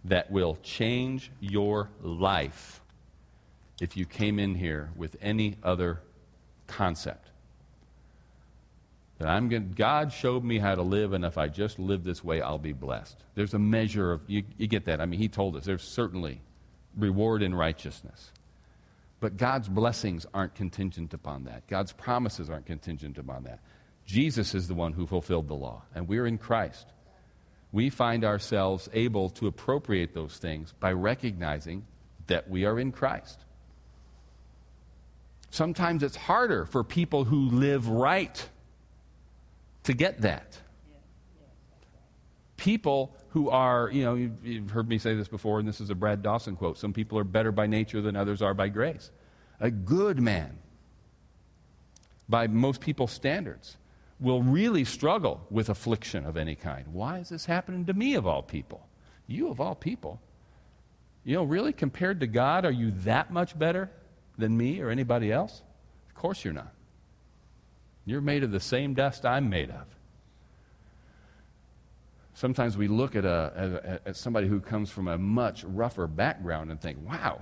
that 0.05 0.29
will 0.29 0.59
change 0.61 1.31
your 1.39 1.89
life 2.03 2.79
if 3.81 3.97
you 3.97 4.05
came 4.05 4.37
in 4.37 4.53
here 4.53 4.91
with 4.95 5.15
any 5.23 5.57
other 5.63 5.99
concept. 6.67 7.29
That 9.17 9.27
I'm 9.27 9.49
going 9.49 9.73
God 9.75 10.13
showed 10.13 10.43
me 10.43 10.59
how 10.59 10.75
to 10.75 10.83
live, 10.83 11.13
and 11.13 11.25
if 11.25 11.39
I 11.39 11.47
just 11.47 11.79
live 11.79 12.03
this 12.03 12.23
way, 12.23 12.41
I'll 12.41 12.59
be 12.59 12.73
blessed. 12.73 13.17
There's 13.33 13.55
a 13.55 13.59
measure 13.59 14.11
of, 14.11 14.21
you, 14.27 14.43
you 14.59 14.67
get 14.67 14.85
that. 14.85 15.01
I 15.01 15.07
mean, 15.07 15.19
He 15.19 15.29
told 15.29 15.55
us 15.55 15.65
there's 15.65 15.81
certainly 15.81 16.41
reward 16.95 17.41
in 17.41 17.55
righteousness. 17.55 18.33
But 19.19 19.37
God's 19.37 19.67
blessings 19.67 20.25
aren't 20.33 20.55
contingent 20.55 21.13
upon 21.13 21.45
that. 21.45 21.67
God's 21.67 21.91
promises 21.91 22.49
aren't 22.49 22.67
contingent 22.67 23.17
upon 23.17 23.43
that. 23.43 23.59
Jesus 24.05 24.53
is 24.53 24.67
the 24.67 24.75
one 24.75 24.93
who 24.93 25.07
fulfilled 25.07 25.47
the 25.47 25.55
law, 25.55 25.83
and 25.93 26.07
we're 26.07 26.27
in 26.27 26.37
Christ. 26.37 26.85
We 27.71 27.89
find 27.89 28.23
ourselves 28.23 28.87
able 28.93 29.29
to 29.31 29.47
appropriate 29.47 30.13
those 30.13 30.37
things 30.37 30.73
by 30.79 30.93
recognizing 30.93 31.85
that 32.27 32.49
we 32.49 32.65
are 32.65 32.79
in 32.79 32.91
Christ. 32.91 33.39
Sometimes 35.49 36.03
it's 36.03 36.15
harder 36.15 36.65
for 36.65 36.83
people 36.83 37.25
who 37.25 37.49
live 37.49 37.87
right 37.87 38.49
to 39.83 39.93
get 39.93 40.21
that. 40.21 40.59
People 42.57 43.15
who 43.29 43.49
are, 43.49 43.89
you 43.91 44.03
know, 44.03 44.15
you've, 44.15 44.71
heard 44.71 44.89
me 44.89 44.97
say 44.97 45.15
this 45.15 45.27
before, 45.27 45.59
and 45.59 45.67
this 45.67 45.79
is 45.79 45.89
a 45.89 45.95
Brad 45.95 46.23
Dawson 46.23 46.55
quote 46.55 46.77
some 46.77 46.91
people 46.91 47.17
are 47.17 47.23
better 47.23 47.51
by 47.51 47.67
nature 47.67 48.01
than 48.01 48.15
others 48.15 48.41
are 48.41 48.53
by 48.53 48.67
grace. 48.67 49.11
A 49.59 49.71
good 49.71 50.19
man, 50.19 50.57
by 52.27 52.47
most 52.47 52.81
people's 52.81 53.11
standards, 53.11 53.77
will 54.19 54.41
really 54.41 54.83
struggle 54.83 55.45
with 55.49 55.69
affliction 55.69 56.25
of 56.25 56.35
any 56.35 56.55
kind. 56.55 56.87
Why 56.91 57.19
is 57.19 57.29
this 57.29 57.45
happening 57.45 57.85
to 57.85 57.93
me, 57.93 58.15
of 58.15 58.25
all 58.25 58.41
people? 58.41 58.87
You, 59.27 59.49
of 59.49 59.61
all 59.61 59.75
people. 59.75 60.19
You 61.23 61.35
know, 61.35 61.43
really, 61.43 61.73
compared 61.73 62.21
to 62.21 62.27
God, 62.27 62.65
are 62.65 62.71
you 62.71 62.91
that 63.01 63.31
much 63.31 63.57
better 63.57 63.91
than 64.37 64.57
me 64.57 64.81
or 64.81 64.89
anybody 64.89 65.31
else? 65.31 65.61
Of 66.07 66.15
course 66.15 66.43
you're 66.43 66.53
not. 66.53 66.73
You're 68.05 68.21
made 68.21 68.43
of 68.43 68.51
the 68.51 68.59
same 68.59 68.93
dust 68.93 69.25
I'm 69.25 69.49
made 69.49 69.69
of. 69.69 69.96
Sometimes 72.37 72.77
we 72.77 72.87
look 72.87 73.15
at, 73.15 73.25
a, 73.25 73.99
at, 74.05 74.15
somebody 74.15 74.47
who 74.47 74.59
comes 74.59 74.91
from 74.91 75.07
a 75.07 75.17
much 75.17 75.63
rougher 75.63 76.05
background 76.05 76.69
and 76.69 76.79
think, 76.79 76.99
wow, 77.03 77.41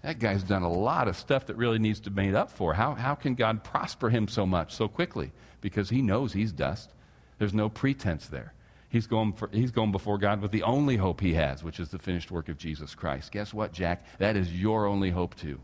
that 0.00 0.18
guy's 0.18 0.42
done 0.42 0.62
a 0.62 0.72
lot 0.72 1.06
of 1.06 1.18
stuff 1.18 1.44
that 1.48 1.56
really 1.56 1.78
needs 1.78 2.00
to 2.00 2.10
be 2.10 2.22
made 2.22 2.34
up 2.34 2.50
for. 2.50 2.72
How, 2.72 2.94
how 2.94 3.14
can 3.14 3.34
God 3.34 3.62
prosper 3.62 4.08
him 4.08 4.26
so 4.26 4.46
much 4.46 4.74
so 4.74 4.88
quickly? 4.88 5.32
Because 5.60 5.90
he 5.90 6.00
knows 6.00 6.32
he's 6.32 6.50
dust. 6.50 6.94
There's 7.38 7.52
no 7.52 7.68
pretense 7.68 8.26
there. 8.28 8.54
He's 8.88 9.06
going, 9.06 9.34
for, 9.34 9.50
he's 9.52 9.70
going 9.70 9.92
before 9.92 10.16
God 10.16 10.40
with 10.40 10.50
the 10.50 10.62
only 10.62 10.96
hope 10.96 11.20
he 11.20 11.34
has, 11.34 11.62
which 11.62 11.78
is 11.78 11.90
the 11.90 11.98
finished 11.98 12.30
work 12.30 12.48
of 12.48 12.56
Jesus 12.56 12.94
Christ. 12.94 13.32
Guess 13.32 13.52
what, 13.52 13.74
Jack? 13.74 14.02
That 14.16 14.34
is 14.34 14.50
your 14.50 14.86
only 14.86 15.10
hope, 15.10 15.34
too. 15.34 15.60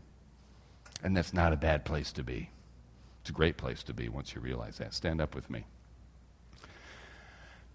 And 1.01 1.17
that's 1.17 1.33
not 1.33 1.53
a 1.53 1.57
bad 1.57 1.85
place 1.85 2.11
to 2.11 2.23
be. 2.23 2.51
It's 3.21 3.31
a 3.31 3.33
great 3.33 3.57
place 3.57 3.81
to 3.81 3.95
be 3.95 4.09
once 4.09 4.35
you 4.35 4.41
realize 4.41 4.77
that. 4.77 4.93
Stand 4.93 5.21
up 5.21 5.33
with 5.33 5.49
me. 5.49 5.65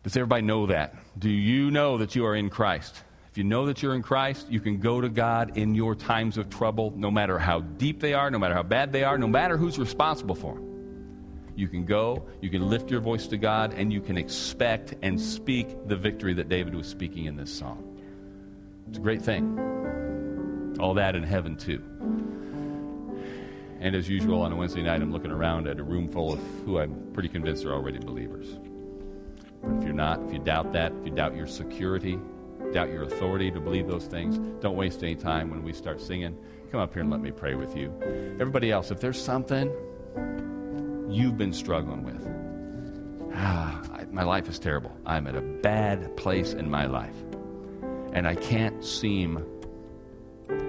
Does 0.02 0.16
everybody 0.16 0.42
know 0.42 0.66
that? 0.66 0.94
Do 1.18 1.28
you 1.28 1.70
know 1.70 1.98
that 1.98 2.14
you 2.14 2.24
are 2.24 2.36
in 2.36 2.50
Christ? 2.50 3.02
If 3.30 3.36
you 3.36 3.44
know 3.44 3.66
that 3.66 3.82
you're 3.82 3.94
in 3.94 4.02
Christ, 4.02 4.48
you 4.48 4.60
can 4.60 4.78
go 4.78 5.00
to 5.00 5.08
God 5.08 5.58
in 5.58 5.74
your 5.74 5.94
times 5.94 6.38
of 6.38 6.48
trouble, 6.48 6.92
no 6.96 7.10
matter 7.10 7.38
how 7.38 7.60
deep 7.60 8.00
they 8.00 8.14
are, 8.14 8.30
no 8.30 8.38
matter 8.38 8.54
how 8.54 8.62
bad 8.62 8.92
they 8.92 9.04
are, 9.04 9.18
no 9.18 9.26
matter 9.26 9.56
who's 9.56 9.78
responsible 9.78 10.34
for 10.34 10.54
them. 10.54 11.52
You 11.56 11.66
can 11.66 11.84
go, 11.84 12.24
you 12.40 12.50
can 12.50 12.68
lift 12.68 12.90
your 12.90 13.00
voice 13.00 13.26
to 13.26 13.36
God, 13.36 13.74
and 13.74 13.92
you 13.92 14.00
can 14.00 14.16
expect 14.16 14.94
and 15.02 15.20
speak 15.20 15.88
the 15.88 15.96
victory 15.96 16.32
that 16.34 16.48
David 16.48 16.74
was 16.74 16.86
speaking 16.86 17.24
in 17.24 17.36
this 17.36 17.52
song. 17.52 18.00
It's 18.88 18.98
a 18.98 19.00
great 19.00 19.22
thing. 19.22 20.76
All 20.78 20.94
that 20.94 21.16
in 21.16 21.24
heaven, 21.24 21.56
too. 21.56 21.82
And 23.80 23.96
as 23.96 24.08
usual, 24.08 24.42
on 24.42 24.52
a 24.52 24.56
Wednesday 24.56 24.82
night, 24.82 25.02
I'm 25.02 25.12
looking 25.12 25.32
around 25.32 25.66
at 25.66 25.80
a 25.80 25.82
room 25.82 26.08
full 26.08 26.32
of 26.32 26.40
who 26.64 26.78
I'm 26.78 27.10
pretty 27.12 27.28
convinced 27.28 27.64
are 27.64 27.72
already 27.72 27.98
believers. 27.98 28.56
But 29.62 29.78
if 29.78 29.84
you're 29.84 29.92
not, 29.92 30.22
if 30.24 30.32
you 30.32 30.38
doubt 30.38 30.72
that, 30.72 30.92
if 30.92 31.06
you 31.06 31.12
doubt 31.12 31.36
your 31.36 31.46
security, 31.46 32.18
doubt 32.72 32.88
your 32.90 33.02
authority 33.02 33.50
to 33.50 33.60
believe 33.60 33.86
those 33.86 34.06
things, 34.06 34.38
don't 34.60 34.76
waste 34.76 35.02
any 35.02 35.14
time 35.14 35.50
when 35.50 35.62
we 35.62 35.72
start 35.72 36.00
singing. 36.00 36.36
Come 36.70 36.80
up 36.80 36.92
here 36.92 37.02
and 37.02 37.10
let 37.10 37.20
me 37.20 37.30
pray 37.30 37.54
with 37.54 37.76
you. 37.76 37.92
Everybody 38.40 38.70
else, 38.70 38.90
if 38.90 39.00
there's 39.00 39.20
something 39.20 39.72
you've 41.08 41.38
been 41.38 41.52
struggling 41.52 42.02
with, 42.02 43.34
ah, 43.34 43.82
I, 43.92 44.04
my 44.04 44.22
life 44.22 44.48
is 44.48 44.58
terrible. 44.58 44.94
I'm 45.06 45.26
at 45.26 45.34
a 45.34 45.40
bad 45.40 46.16
place 46.16 46.52
in 46.52 46.70
my 46.70 46.86
life. 46.86 47.16
And 48.12 48.26
I 48.26 48.34
can't 48.34 48.84
seem 48.84 49.44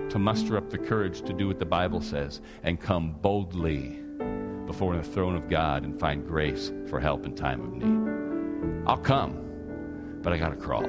to 0.09 0.19
muster 0.19 0.57
up 0.57 0.69
the 0.69 0.77
courage 0.77 1.21
to 1.21 1.33
do 1.33 1.47
what 1.47 1.59
the 1.59 1.65
Bible 1.65 2.01
says 2.01 2.41
and 2.63 2.79
come 2.79 3.11
boldly 3.21 3.99
before 4.65 4.95
the 4.95 5.03
throne 5.03 5.35
of 5.35 5.49
God 5.49 5.83
and 5.83 5.99
find 5.99 6.27
grace 6.27 6.71
for 6.87 6.99
help 6.99 7.25
in 7.25 7.35
time 7.35 7.61
of 7.61 7.73
need. 7.73 7.98
I'll 8.89 8.97
come, 8.97 10.19
but 10.23 10.33
I 10.33 10.39
got 10.39 10.49
to 10.49 10.55
crawl. 10.55 10.83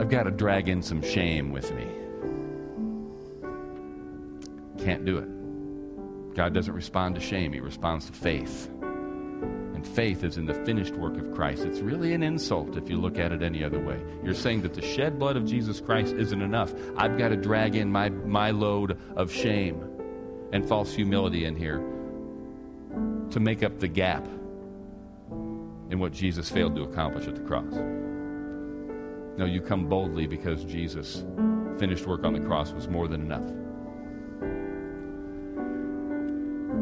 I've 0.00 0.08
got 0.08 0.22
to 0.22 0.30
drag 0.30 0.70
in 0.70 0.80
some 0.80 1.02
shame 1.02 1.52
with 1.52 1.70
me. 1.74 1.86
Can't 4.82 5.04
do 5.04 5.18
it. 5.18 6.34
God 6.34 6.54
doesn't 6.54 6.72
respond 6.72 7.14
to 7.16 7.20
shame, 7.20 7.52
He 7.52 7.60
responds 7.60 8.06
to 8.06 8.14
faith. 8.14 8.70
And 8.80 9.86
faith 9.86 10.24
is 10.24 10.38
in 10.38 10.46
the 10.46 10.54
finished 10.64 10.94
work 10.94 11.18
of 11.18 11.34
Christ. 11.34 11.64
It's 11.64 11.80
really 11.80 12.14
an 12.14 12.22
insult 12.22 12.78
if 12.78 12.88
you 12.88 12.96
look 12.96 13.18
at 13.18 13.30
it 13.30 13.42
any 13.42 13.62
other 13.62 13.78
way. 13.78 14.00
You're 14.24 14.32
saying 14.32 14.62
that 14.62 14.72
the 14.72 14.80
shed 14.80 15.18
blood 15.18 15.36
of 15.36 15.44
Jesus 15.44 15.78
Christ 15.82 16.14
isn't 16.14 16.40
enough. 16.40 16.72
I've 16.96 17.18
got 17.18 17.28
to 17.28 17.36
drag 17.36 17.76
in 17.76 17.92
my, 17.92 18.08
my 18.08 18.50
load 18.50 18.98
of 19.14 19.30
shame 19.30 19.84
and 20.54 20.66
false 20.66 20.94
humility 20.94 21.44
in 21.44 21.54
here 21.54 21.84
to 23.28 23.40
make 23.40 23.62
up 23.62 23.78
the 23.78 23.88
gap 23.88 24.26
in 25.90 25.98
what 25.98 26.12
Jesus 26.12 26.50
failed 26.50 26.74
to 26.76 26.82
accomplish 26.82 27.26
at 27.26 27.34
the 27.34 27.42
cross. 27.42 27.72
No, 29.36 29.44
you 29.44 29.60
come 29.60 29.88
boldly 29.88 30.26
because 30.26 30.64
Jesus' 30.64 31.24
finished 31.78 32.06
work 32.06 32.24
on 32.24 32.32
the 32.32 32.40
cross 32.40 32.72
was 32.72 32.88
more 32.88 33.06
than 33.06 33.20
enough. 33.20 33.46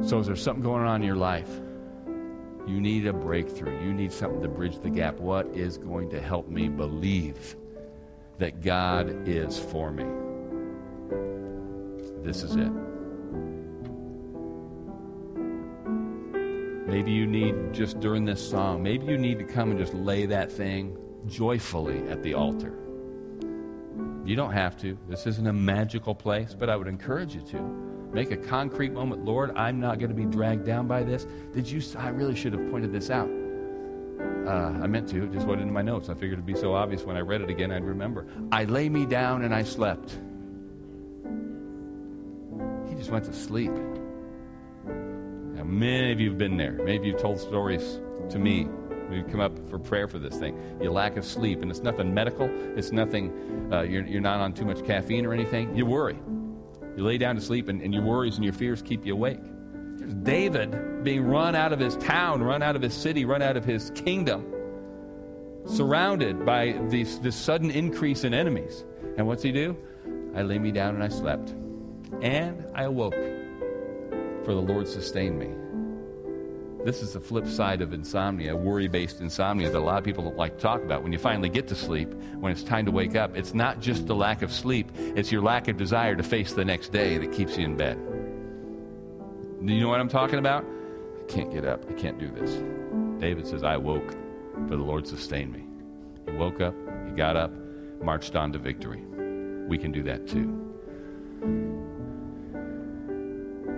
So, 0.08 0.18
is 0.18 0.26
there 0.26 0.36
something 0.36 0.62
going 0.62 0.84
on 0.84 1.00
in 1.00 1.06
your 1.06 1.16
life? 1.16 1.48
You 2.66 2.80
need 2.80 3.06
a 3.06 3.12
breakthrough. 3.12 3.82
You 3.84 3.92
need 3.92 4.12
something 4.12 4.42
to 4.42 4.48
bridge 4.48 4.78
the 4.78 4.90
gap. 4.90 5.18
What 5.18 5.46
is 5.48 5.76
going 5.78 6.10
to 6.10 6.20
help 6.20 6.48
me 6.48 6.68
believe 6.68 7.56
that 8.38 8.62
God 8.62 9.28
is 9.28 9.58
for 9.58 9.90
me? 9.90 10.04
This 12.22 12.42
is 12.42 12.56
it. 12.56 12.93
Maybe 16.86 17.12
you 17.12 17.26
need, 17.26 17.72
just 17.72 17.98
during 18.00 18.24
this 18.24 18.46
song, 18.46 18.82
maybe 18.82 19.06
you 19.06 19.16
need 19.16 19.38
to 19.38 19.44
come 19.44 19.70
and 19.70 19.78
just 19.78 19.94
lay 19.94 20.26
that 20.26 20.52
thing 20.52 20.96
joyfully 21.26 22.06
at 22.08 22.22
the 22.22 22.34
altar. 22.34 22.74
You 24.24 24.36
don't 24.36 24.52
have 24.52 24.76
to. 24.80 24.98
This 25.08 25.26
isn't 25.26 25.46
a 25.46 25.52
magical 25.52 26.14
place, 26.14 26.54
but 26.58 26.68
I 26.68 26.76
would 26.76 26.88
encourage 26.88 27.34
you 27.34 27.42
to. 27.42 27.60
Make 28.12 28.30
a 28.30 28.36
concrete 28.36 28.92
moment. 28.92 29.24
Lord, 29.24 29.56
I'm 29.56 29.80
not 29.80 29.98
going 29.98 30.10
to 30.10 30.14
be 30.14 30.24
dragged 30.24 30.64
down 30.64 30.86
by 30.86 31.02
this. 31.02 31.26
Did 31.52 31.68
you? 31.68 31.82
I 31.98 32.08
really 32.08 32.36
should 32.36 32.52
have 32.52 32.70
pointed 32.70 32.92
this 32.92 33.10
out. 33.10 33.28
Uh, 34.46 34.78
I 34.82 34.86
meant 34.86 35.08
to. 35.08 35.26
Just 35.28 35.46
wasn't 35.46 35.62
in 35.62 35.72
my 35.72 35.82
notes. 35.82 36.08
I 36.08 36.14
figured 36.14 36.34
it'd 36.34 36.46
be 36.46 36.54
so 36.54 36.74
obvious 36.74 37.02
when 37.02 37.16
I 37.16 37.20
read 37.20 37.40
it 37.40 37.50
again, 37.50 37.72
I'd 37.72 37.84
remember. 37.84 38.26
I 38.52 38.64
lay 38.64 38.88
me 38.88 39.04
down 39.04 39.42
and 39.42 39.54
I 39.54 39.62
slept. 39.62 40.18
He 42.88 42.94
just 42.94 43.10
went 43.10 43.24
to 43.24 43.32
sleep. 43.32 43.72
Now, 45.64 45.70
many 45.70 46.12
of 46.12 46.20
you 46.20 46.28
have 46.30 46.38
been 46.38 46.56
there. 46.56 46.72
Many 46.72 46.96
of 46.96 47.04
you 47.04 47.12
have 47.12 47.22
told 47.22 47.40
stories 47.40 48.00
to 48.30 48.38
me 48.38 48.68
you 49.10 49.22
come 49.24 49.40
up 49.40 49.68
for 49.68 49.78
prayer 49.78 50.08
for 50.08 50.18
this 50.18 50.36
thing. 50.36 50.56
Your 50.80 50.92
lack 50.92 51.16
of 51.16 51.24
sleep, 51.24 51.62
and 51.62 51.70
it's 51.70 51.80
nothing 51.80 52.12
medical. 52.12 52.48
It's 52.76 52.92
nothing, 52.92 53.70
uh, 53.72 53.82
you're, 53.82 54.04
you're 54.06 54.20
not 54.20 54.40
on 54.40 54.52
too 54.52 54.64
much 54.64 54.84
caffeine 54.84 55.26
or 55.26 55.32
anything. 55.32 55.76
You 55.76 55.86
worry. 55.86 56.18
You 56.96 57.04
lay 57.04 57.18
down 57.18 57.34
to 57.34 57.40
sleep, 57.40 57.68
and, 57.68 57.80
and 57.82 57.92
your 57.92 58.02
worries 58.02 58.36
and 58.36 58.44
your 58.44 58.52
fears 58.52 58.82
keep 58.82 59.04
you 59.04 59.14
awake. 59.14 59.40
There's 59.96 60.14
David 60.14 61.04
being 61.04 61.24
run 61.24 61.54
out 61.54 61.72
of 61.72 61.78
his 61.78 61.96
town, 61.96 62.42
run 62.42 62.62
out 62.62 62.76
of 62.76 62.82
his 62.82 62.94
city, 62.94 63.24
run 63.24 63.42
out 63.42 63.56
of 63.56 63.64
his 63.64 63.90
kingdom, 63.94 64.52
surrounded 65.66 66.44
by 66.44 66.78
these, 66.88 67.18
this 67.20 67.36
sudden 67.36 67.70
increase 67.70 68.24
in 68.24 68.34
enemies. 68.34 68.84
And 69.16 69.26
what's 69.26 69.42
he 69.42 69.52
do? 69.52 69.76
I 70.34 70.42
lay 70.42 70.58
me 70.58 70.72
down 70.72 70.94
and 70.94 71.04
I 71.04 71.08
slept. 71.08 71.54
And 72.22 72.64
I 72.74 72.84
awoke 72.84 73.14
for 74.44 74.54
the 74.54 74.60
Lord 74.60 74.86
sustained 74.86 75.38
me. 75.38 75.50
This 76.84 77.02
is 77.02 77.14
the 77.14 77.20
flip 77.20 77.46
side 77.46 77.80
of 77.80 77.94
insomnia, 77.94 78.54
worry 78.54 78.88
based 78.88 79.22
insomnia 79.22 79.70
that 79.70 79.78
a 79.78 79.80
lot 79.80 79.96
of 79.96 80.04
people 80.04 80.22
don't 80.22 80.36
like 80.36 80.58
to 80.58 80.62
talk 80.62 80.82
about. 80.82 81.02
When 81.02 81.12
you 81.12 81.18
finally 81.18 81.48
get 81.48 81.66
to 81.68 81.74
sleep, 81.74 82.12
when 82.40 82.52
it's 82.52 82.62
time 82.62 82.84
to 82.84 82.92
wake 82.92 83.16
up, 83.16 83.34
it's 83.36 83.54
not 83.54 83.80
just 83.80 84.06
the 84.06 84.14
lack 84.14 84.42
of 84.42 84.52
sleep, 84.52 84.90
it's 84.96 85.32
your 85.32 85.40
lack 85.40 85.68
of 85.68 85.78
desire 85.78 86.14
to 86.14 86.22
face 86.22 86.52
the 86.52 86.64
next 86.64 86.92
day 86.92 87.16
that 87.16 87.32
keeps 87.32 87.56
you 87.56 87.64
in 87.64 87.76
bed. 87.76 87.98
Do 89.64 89.72
you 89.72 89.80
know 89.80 89.88
what 89.88 89.98
I'm 89.98 90.10
talking 90.10 90.38
about? 90.38 90.66
I 91.18 91.32
can't 91.32 91.50
get 91.50 91.64
up. 91.64 91.88
I 91.88 91.94
can't 91.94 92.18
do 92.18 92.28
this. 92.28 92.62
David 93.18 93.46
says, 93.46 93.62
I 93.62 93.78
woke, 93.78 94.10
for 94.68 94.76
the 94.76 94.82
Lord 94.82 95.08
sustained 95.08 95.54
me. 95.54 95.64
He 96.26 96.36
woke 96.36 96.60
up, 96.60 96.74
he 97.06 97.12
got 97.12 97.34
up, 97.34 97.50
marched 98.02 98.36
on 98.36 98.52
to 98.52 98.58
victory. 98.58 99.00
We 99.66 99.78
can 99.78 99.90
do 99.90 100.02
that 100.02 100.28
too. 100.28 100.60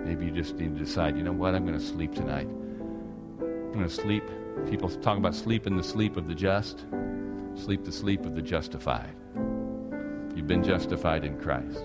Maybe 0.07 0.25
you 0.27 0.31
just 0.31 0.55
need 0.55 0.73
to 0.77 0.85
decide, 0.85 1.17
you 1.17 1.23
know 1.23 1.33
what, 1.33 1.53
I'm 1.53 1.65
going 1.65 1.77
to 1.77 1.85
sleep 1.85 2.15
tonight. 2.15 2.47
I'm 2.47 3.73
going 3.73 3.83
to 3.83 3.89
sleep. 3.89 4.23
People 4.69 4.89
talk 4.89 5.17
about 5.17 5.35
sleep 5.35 5.67
in 5.67 5.75
the 5.75 5.83
sleep 5.83 6.15
of 6.15 6.29
the 6.29 6.33
just. 6.33 6.85
Sleep 7.55 7.83
the 7.83 7.91
sleep 7.91 8.25
of 8.25 8.33
the 8.33 8.41
justified. 8.41 9.13
You've 10.33 10.47
been 10.47 10.63
justified 10.63 11.25
in 11.25 11.37
Christ. 11.37 11.83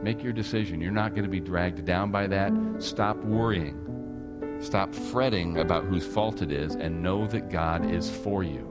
Make 0.00 0.22
your 0.22 0.32
decision. 0.32 0.80
You're 0.80 0.92
not 0.92 1.10
going 1.10 1.24
to 1.24 1.28
be 1.28 1.40
dragged 1.40 1.84
down 1.84 2.12
by 2.12 2.28
that. 2.28 2.52
Stop 2.78 3.16
worrying. 3.16 4.58
Stop 4.60 4.94
fretting 4.94 5.58
about 5.58 5.86
whose 5.86 6.06
fault 6.06 6.40
it 6.40 6.52
is 6.52 6.76
and 6.76 7.02
know 7.02 7.26
that 7.26 7.50
God 7.50 7.90
is 7.90 8.08
for 8.08 8.44
you. 8.44 8.64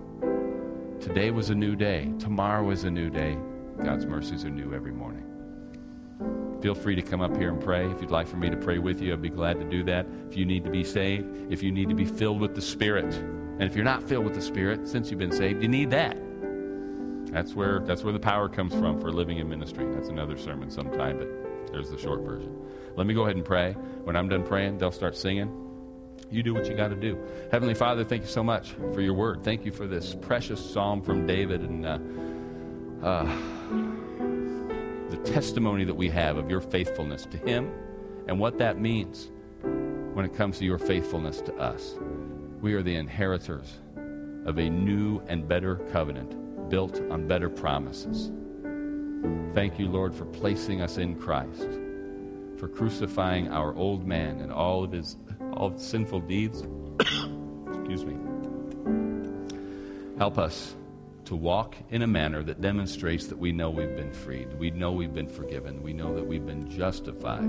Today 1.01 1.31
was 1.31 1.49
a 1.49 1.55
new 1.55 1.75
day. 1.75 2.13
Tomorrow 2.17 2.69
is 2.71 2.86
a 2.86 2.91
new 2.91 3.10
day. 3.10 3.38
God's 3.83 4.05
mercies 4.05 4.45
are 4.45 4.49
new 4.49 4.73
every 4.73 4.93
morning. 4.93 5.25
Feel 6.62 6.74
free 6.74 6.96
to 6.96 7.02
come 7.02 7.22
up 7.22 7.38
here 7.38 7.50
and 7.50 7.62
pray. 7.62 7.89
If 7.89 8.02
you'd 8.02 8.12
like 8.12 8.28
for 8.28 8.38
me 8.38 8.50
to 8.50 8.58
pray 8.58 8.80
with 8.80 9.02
you, 9.02 9.13
I'd 9.13 9.22
be 9.22 9.30
glad 9.30 9.60
to 9.60 9.65
do 9.65 9.84
that. 9.84 10.08
If 10.30 10.36
you 10.36 10.46
need 10.46 10.63
to 10.63 10.72
be 10.72 10.84
saved, 10.84 11.52
if 11.52 11.62
you 11.62 11.72
need 11.72 11.89
to 11.89 11.96
be 11.96 12.06
filled 12.06 12.39
with 12.39 12.56
the 12.56 12.62
Spirit, 12.62 13.13
and 13.13 13.63
if 13.63 13.76
you're 13.76 13.86
not 13.86 14.04
filled 14.04 14.26
with 14.26 14.34
the 14.34 14.41
Spirit 14.41 14.88
since 14.88 15.10
you've 15.10 15.20
been 15.20 15.32
saved, 15.32 15.62
you 15.62 15.70
need 15.70 15.91
that. 15.91 16.17
That's 17.32 17.54
where 17.54 17.80
that's 17.82 18.04
where 18.04 18.13
the 18.13 18.20
power 18.20 18.50
comes 18.50 18.74
from 18.74 19.00
for 19.00 19.12
living 19.12 19.38
in 19.38 19.48
ministry. 19.48 19.86
That's 19.93 20.10
another 20.10 20.38
sermon 20.38 20.72
sometime, 20.72 21.20
but 21.20 21.72
there's 21.72 21.91
the 21.91 21.98
short 21.98 22.22
version. 22.22 22.56
Let 22.96 23.06
me 23.06 23.13
go 23.13 23.24
ahead 23.24 23.36
and 23.36 23.46
pray. 23.46 23.74
When 24.04 24.15
I'm 24.15 24.30
done 24.30 24.43
praying, 24.43 24.80
they'll 24.80 24.91
start 24.91 25.15
singing. 25.15 25.52
You 26.32 26.41
do 26.41 26.54
what 26.54 26.65
you 26.65 26.76
got 26.76 26.89
to 26.89 26.96
do. 26.96 27.17
Heavenly 27.52 27.76
Father, 27.76 28.04
thank 28.04 28.24
you 28.24 28.30
so 28.30 28.43
much 28.43 28.72
for 28.93 29.02
your 29.02 29.13
word. 29.13 29.43
Thank 29.43 29.65
you 29.65 29.72
for 29.72 29.86
this 29.86 30.15
precious 30.15 30.63
psalm 30.63 31.02
from 31.02 31.28
David 31.28 31.62
and. 31.62 31.86
Uh, 31.86 32.00
uh, 33.04 33.57
testimony 35.32 35.84
that 35.84 35.96
we 35.96 36.10
have 36.10 36.38
of 36.38 36.50
your 36.50 36.62
faithfulness 36.62 37.26
to 37.32 37.38
Him 37.38 37.72
and 38.28 38.40
what 38.40 38.58
that 38.58 38.80
means 38.80 39.30
when 39.62 40.26
it 40.26 40.34
comes 40.34 40.58
to 40.60 40.66
your 40.66 40.78
faithfulness 40.78 41.42
to 41.42 41.56
us. 41.56 41.96
We 42.62 42.74
are 42.74 42.82
the 42.82 42.96
inheritors 42.96 43.80
of 44.46 44.58
a 44.58 44.70
new 44.70 45.22
and 45.28 45.48
better 45.48 45.76
covenant 45.92 46.70
built 46.70 47.00
on 47.12 47.28
better 47.28 47.50
promises. 47.50 48.32
Thank 49.54 49.80
you, 49.80 49.88
Lord, 49.88 50.13
for 50.13 50.26
placing 50.26 50.82
us 50.82 50.98
in 50.98 51.16
Christ, 51.16 51.70
for 52.58 52.68
crucifying 52.68 53.50
our 53.50 53.76
old 53.76 54.06
man 54.08 54.40
and 54.42 54.52
all 54.52 54.84
of 54.84 54.92
his 54.92 55.18
all 55.54 55.68
of 55.68 55.82
sinful 55.82 56.22
deeds. 56.22 56.62
Excuse 57.00 58.06
me. 58.06 58.18
Help 60.18 60.38
us 60.38 60.76
to 61.28 61.36
walk 61.36 61.76
in 61.90 62.04
a 62.04 62.08
manner 62.08 62.42
that 62.42 62.62
demonstrates 62.62 63.28
that 63.28 63.38
we 63.38 63.52
know 63.52 63.70
we've 63.70 63.98
been 63.98 64.13
freed, 64.13 64.48
we 64.58 64.72
know 64.72 64.94
we've 64.94 65.13
been 65.13 65.28
forgiven, 65.28 65.84
we 65.84 65.92
know 65.92 66.16
that 66.16 66.26
we've 66.26 66.46
been 66.46 66.70
justified 66.70 67.44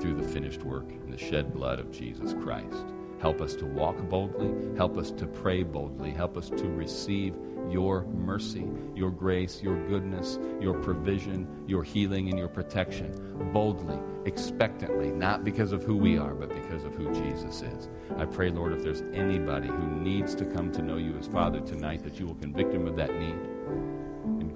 through 0.00 0.14
the 0.14 0.26
finished 0.26 0.62
work 0.62 0.90
and 0.90 1.12
the 1.12 1.18
shed 1.18 1.52
blood 1.52 1.78
of 1.78 1.92
Jesus 1.92 2.32
Christ. 2.42 2.86
Help 3.20 3.42
us 3.42 3.54
to 3.56 3.66
walk 3.66 3.96
boldly. 4.08 4.50
Help 4.76 4.96
us 4.96 5.10
to 5.10 5.26
pray 5.26 5.62
boldly. 5.62 6.10
Help 6.10 6.36
us 6.36 6.48
to 6.48 6.68
receive 6.68 7.34
your 7.68 8.04
mercy, 8.06 8.66
your 8.94 9.10
grace, 9.10 9.62
your 9.62 9.76
goodness, 9.86 10.38
your 10.60 10.74
provision, 10.74 11.46
your 11.66 11.84
healing, 11.84 12.30
and 12.30 12.38
your 12.38 12.48
protection 12.48 13.12
boldly, 13.52 13.98
expectantly, 14.24 15.10
not 15.10 15.44
because 15.44 15.72
of 15.72 15.82
who 15.82 15.96
we 15.96 16.16
are, 16.18 16.34
but 16.34 16.48
because 16.48 16.82
of 16.84 16.94
who 16.94 17.12
Jesus 17.12 17.62
is. 17.62 17.88
I 18.16 18.24
pray, 18.24 18.50
Lord, 18.50 18.72
if 18.72 18.82
there's 18.82 19.02
anybody 19.12 19.68
who 19.68 19.86
needs 19.86 20.34
to 20.36 20.44
come 20.46 20.72
to 20.72 20.82
know 20.82 20.96
you 20.96 21.16
as 21.18 21.26
Father 21.26 21.60
tonight, 21.60 22.02
that 22.04 22.18
you 22.18 22.26
will 22.26 22.34
convict 22.36 22.72
them 22.72 22.86
of 22.86 22.96
that 22.96 23.14
need 23.14 23.36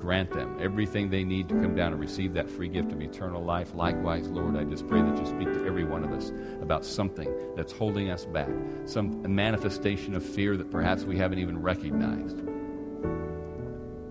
grant 0.04 0.30
them 0.30 0.54
everything 0.60 1.08
they 1.08 1.24
need 1.24 1.48
to 1.48 1.54
come 1.54 1.74
down 1.74 1.90
and 1.92 1.98
receive 1.98 2.34
that 2.34 2.50
free 2.50 2.68
gift 2.68 2.92
of 2.92 3.00
eternal 3.00 3.42
life. 3.42 3.74
Likewise, 3.74 4.28
Lord, 4.28 4.54
I 4.54 4.64
just 4.64 4.86
pray 4.86 5.00
that 5.00 5.18
you 5.18 5.24
speak 5.24 5.50
to 5.54 5.66
every 5.66 5.84
one 5.84 6.04
of 6.04 6.12
us 6.12 6.30
about 6.60 6.84
something 6.84 7.34
that's 7.56 7.72
holding 7.72 8.10
us 8.10 8.26
back, 8.26 8.50
some 8.84 9.22
manifestation 9.34 10.14
of 10.14 10.22
fear 10.22 10.58
that 10.58 10.70
perhaps 10.70 11.04
we 11.04 11.16
haven't 11.16 11.38
even 11.38 11.58
recognized. 11.58 12.38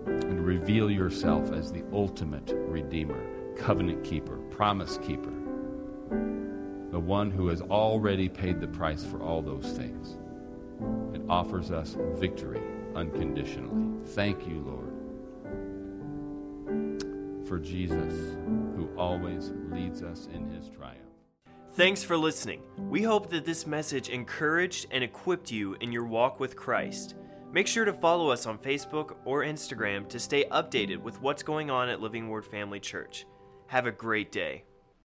And 0.06 0.44
reveal 0.44 0.90
yourself 0.90 1.52
as 1.52 1.70
the 1.70 1.84
ultimate 1.92 2.52
Redeemer, 2.52 3.54
covenant 3.56 4.02
keeper, 4.02 4.38
promise 4.50 4.98
keeper, 4.98 5.32
the 6.90 6.98
one 6.98 7.30
who 7.30 7.46
has 7.46 7.60
already 7.60 8.28
paid 8.28 8.60
the 8.60 8.66
price 8.66 9.04
for 9.04 9.22
all 9.22 9.42
those 9.42 9.70
things 9.76 10.16
and 11.14 11.30
offers 11.30 11.70
us 11.70 11.96
victory 12.14 12.60
unconditionally. 12.96 14.04
Thank 14.06 14.48
you, 14.48 14.58
Lord 14.58 14.83
for 17.46 17.58
Jesus, 17.58 18.36
who 18.76 18.88
always 18.96 19.52
leads 19.70 20.02
us 20.02 20.28
in 20.32 20.48
his 20.50 20.68
triumph. 20.68 20.98
Thanks 21.72 22.02
for 22.04 22.16
listening. 22.16 22.62
We 22.78 23.02
hope 23.02 23.30
that 23.30 23.44
this 23.44 23.66
message 23.66 24.08
encouraged 24.08 24.86
and 24.90 25.02
equipped 25.02 25.50
you 25.50 25.74
in 25.80 25.90
your 25.90 26.04
walk 26.04 26.38
with 26.38 26.54
Christ. 26.54 27.16
Make 27.52 27.66
sure 27.66 27.84
to 27.84 27.92
follow 27.92 28.30
us 28.30 28.46
on 28.46 28.58
Facebook 28.58 29.16
or 29.24 29.42
Instagram 29.42 30.08
to 30.08 30.18
stay 30.18 30.44
updated 30.52 30.98
with 30.98 31.20
what's 31.20 31.42
going 31.42 31.70
on 31.70 31.88
at 31.88 32.00
Living 32.00 32.28
Word 32.28 32.44
Family 32.44 32.80
Church. 32.80 33.26
Have 33.66 33.86
a 33.86 33.92
great 33.92 34.30
day. 34.30 34.64